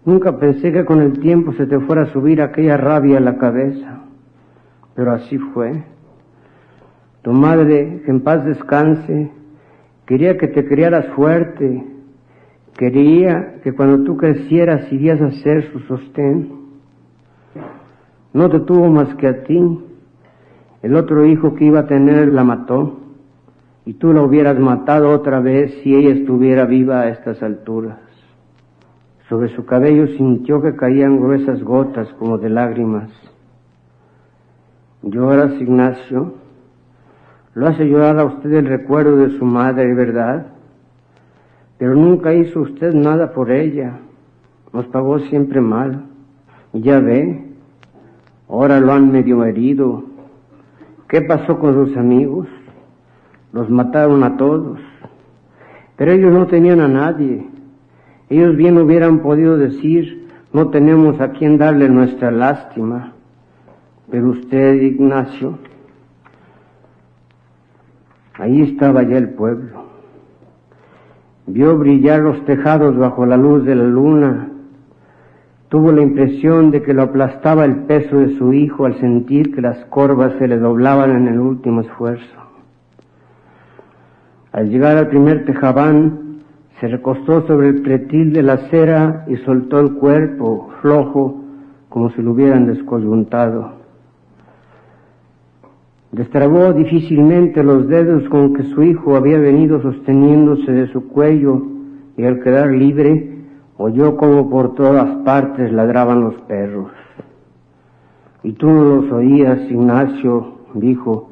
Nunca 0.05 0.38
pensé 0.38 0.70
que 0.70 0.84
con 0.84 1.00
el 1.00 1.18
tiempo 1.18 1.52
se 1.55 1.66
te 1.66 1.80
fuera 1.80 2.02
a 2.02 2.12
subir 2.12 2.42
aquella 2.42 2.76
rabia 2.76 3.18
a 3.18 3.20
la 3.20 3.38
cabeza, 3.38 4.00
pero 4.94 5.12
así 5.12 5.38
fue. 5.38 5.82
Tu 7.22 7.32
madre, 7.32 8.02
que 8.05 8.11
en 8.11 8.20
paz 8.20 8.44
descanse, 8.44 9.30
quería 10.05 10.36
que 10.36 10.48
te 10.48 10.66
criaras 10.66 11.07
fuerte, 11.14 11.86
quería 12.76 13.61
que 13.62 13.72
cuando 13.72 14.05
tú 14.05 14.18
crecieras 14.18 14.92
irías 14.92 15.22
a 15.22 15.30
ser 15.42 15.72
su 15.72 15.80
sostén. 15.80 16.52
No 18.34 18.50
te 18.50 18.61
tuvo 18.61 18.90
más 18.90 19.14
que 19.14 19.26
a 19.26 19.42
ti, 19.44 19.84
el 20.82 20.96
otro 20.96 21.24
hijo 21.24 21.55
que 21.55 21.64
iba 21.64 21.80
a 21.80 21.86
tener 21.86 22.28
la 22.28 22.44
mató 22.44 23.00
y 23.86 23.94
tú 23.94 24.12
la 24.12 24.20
hubieras 24.20 24.59
matado 24.59 25.09
otra 25.11 25.40
vez 25.40 25.72
si 25.82 25.94
ella 25.94 26.11
estuviera 26.11 26.66
viva 26.66 27.00
a 27.00 27.09
estas 27.09 27.42
alturas. 27.42 28.03
Sobre 29.29 29.55
su 29.55 29.64
cabello 29.64 30.07
sintió 30.16 30.61
que 30.61 30.77
caían 30.77 31.20
gruesas 31.20 31.62
gotas 31.62 32.09
como 32.18 32.39
de 32.39 32.51
lágrimas. 32.51 33.11
¿Lloras, 35.03 35.53
Ignacio? 35.61 36.35
Lo 37.55 37.68
hace 37.68 37.85
llorar 37.85 38.18
a 38.18 38.25
usted 38.25 38.53
el 38.53 38.66
recuerdo 38.66 39.16
de 39.16 39.39
su 39.39 39.45
madre, 39.45 39.95
¿verdad? 39.95 40.47
Pero 41.79 41.95
nunca 41.95 42.35
hizo 42.35 42.61
usted 42.61 42.95
nada 42.95 43.33
por 43.33 43.51
ella. 43.51 43.99
Nos 44.72 44.87
pagó 44.87 45.18
siempre 45.20 45.61
mal. 45.61 46.07
Ya 46.72 46.99
ve, 47.01 47.45
ahora 48.49 48.81
lo 48.81 48.93
han 48.93 49.12
medio 49.12 49.45
herido, 49.45 50.05
¿Qué 51.14 51.20
pasó 51.22 51.61
con 51.61 51.75
sus 51.75 51.97
amigos? 51.97 52.49
Los 53.53 53.70
mataron 53.70 54.25
a 54.25 54.37
todos. 54.37 54.81
Pero 55.97 56.11
ellos 56.11 56.33
no 56.33 56.49
tenían 56.49 56.81
a 56.81 56.89
nadie. 56.89 57.47
Ellos 58.35 58.57
bien 58.57 58.76
hubieran 58.78 59.20
podido 59.20 59.57
decir, 59.57 60.26
no 60.53 60.70
tenemos 60.70 61.20
a 61.20 61.30
quien 61.30 61.57
darle 61.57 61.89
nuestra 61.89 62.32
lástima. 62.32 63.12
Pero 64.11 64.30
usted, 64.30 64.74
Ignacio, 64.82 65.61
ahí 68.35 68.62
estaba 68.62 69.05
ya 69.05 69.18
el 69.18 69.35
pueblo. 69.35 69.85
Vio 71.47 71.78
brillar 71.78 72.22
los 72.22 72.45
tejados 72.45 72.97
bajo 72.97 73.24
la 73.24 73.37
luz 73.37 73.64
de 73.64 73.76
la 73.76 73.85
luna 73.85 74.49
Tuvo 75.68 75.93
la 75.93 76.03
impresión 76.03 76.72
de 76.72 76.82
que 76.82 76.93
lo 76.93 77.03
aplastaba 77.03 77.64
el 77.64 77.85
peso 77.85 78.18
de 78.18 78.37
su 78.37 78.53
hijo 78.53 78.85
al 78.85 78.99
sentir 79.01 79.55
que 79.55 79.61
las 79.61 79.85
corvas 79.87 80.32
se 80.39 80.49
le 80.49 80.59
doblaban 80.59 81.11
en 81.12 81.28
el 81.28 81.39
último 81.39 81.82
esfuerzo. 81.82 82.37
Al 84.53 84.70
llegar 84.70 84.97
al 84.97 85.09
primer 85.09 85.45
tejabán, 85.45 86.24
se 86.81 86.89
recostó 86.89 87.47
sobre 87.47 87.68
el 87.68 87.83
pretil 87.83 88.33
de 88.33 88.43
la 88.43 88.55
acera 88.55 89.25
y 89.29 89.37
soltó 89.39 89.81
el 89.81 89.95
cuerpo 89.95 90.70
flojo 90.81 91.41
como 91.89 92.11
si 92.11 92.22
lo 92.22 92.33
hubieran 92.33 92.66
descoyuntado. 92.66 93.75
Destrabó 96.11 96.72
difícilmente 96.72 97.62
los 97.62 97.89
dedos 97.89 98.29
con 98.29 98.55
que 98.55 98.64
su 98.64 98.83
hijo 98.83 99.16
había 99.16 99.39
venido 99.39 99.81
sosteniéndose 99.83 100.70
de 100.72 100.93
su 100.93 101.09
cuello 101.09 101.62
y 102.16 102.25
al 102.25 102.41
quedar 102.41 102.70
libre 102.70 103.35
oyó 103.77 104.16
como 104.16 104.49
por 104.49 104.75
todas 104.75 105.16
partes 105.25 105.72
ladraban 105.72 106.22
los 106.22 106.35
perros. 106.43 106.93
Y 108.43 108.53
tú 108.53 108.68
no 108.68 108.85
los 108.85 109.12
oías, 109.12 109.59
Ignacio, 109.70 110.59
dijo, 110.75 111.31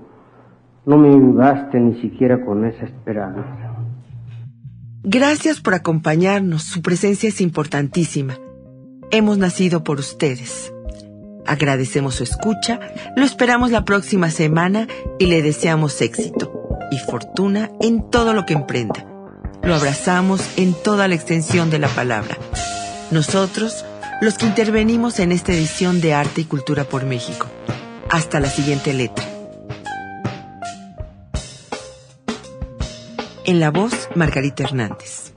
no 0.86 0.96
me 0.96 1.08
ayudaste 1.10 1.78
ni 1.78 1.94
siquiera 2.00 2.44
con 2.44 2.64
esa 2.64 2.84
esperanza. 2.84 3.61
Gracias 5.04 5.60
por 5.60 5.74
acompañarnos, 5.74 6.62
su 6.62 6.82
presencia 6.82 7.28
es 7.28 7.40
importantísima. 7.40 8.38
Hemos 9.10 9.38
nacido 9.38 9.84
por 9.84 9.98
ustedes. 9.98 10.72
Agradecemos 11.46 12.14
su 12.14 12.22
escucha, 12.22 12.80
lo 13.16 13.24
esperamos 13.24 13.70
la 13.70 13.84
próxima 13.84 14.30
semana 14.30 14.86
y 15.18 15.26
le 15.26 15.42
deseamos 15.42 16.00
éxito 16.00 16.78
y 16.90 16.98
fortuna 16.98 17.70
en 17.80 18.10
todo 18.10 18.32
lo 18.32 18.46
que 18.46 18.54
emprenda 18.54 19.12
lo 19.62 19.74
abrazamos 19.74 20.42
en 20.56 20.74
toda 20.74 21.08
la 21.08 21.14
extensión 21.14 21.70
de 21.70 21.78
la 21.78 21.88
palabra. 21.88 22.36
Nosotros, 23.10 23.84
los 24.20 24.36
que 24.36 24.46
intervenimos 24.46 25.18
en 25.20 25.32
esta 25.32 25.52
edición 25.52 26.00
de 26.00 26.14
Arte 26.14 26.42
y 26.42 26.44
Cultura 26.44 26.84
por 26.84 27.04
México. 27.04 27.46
Hasta 28.10 28.40
la 28.40 28.50
siguiente 28.50 28.92
letra. 28.92 29.24
En 33.52 33.60
la 33.60 33.70
voz, 33.70 34.08
Margarita 34.14 34.62
Hernández. 34.62 35.31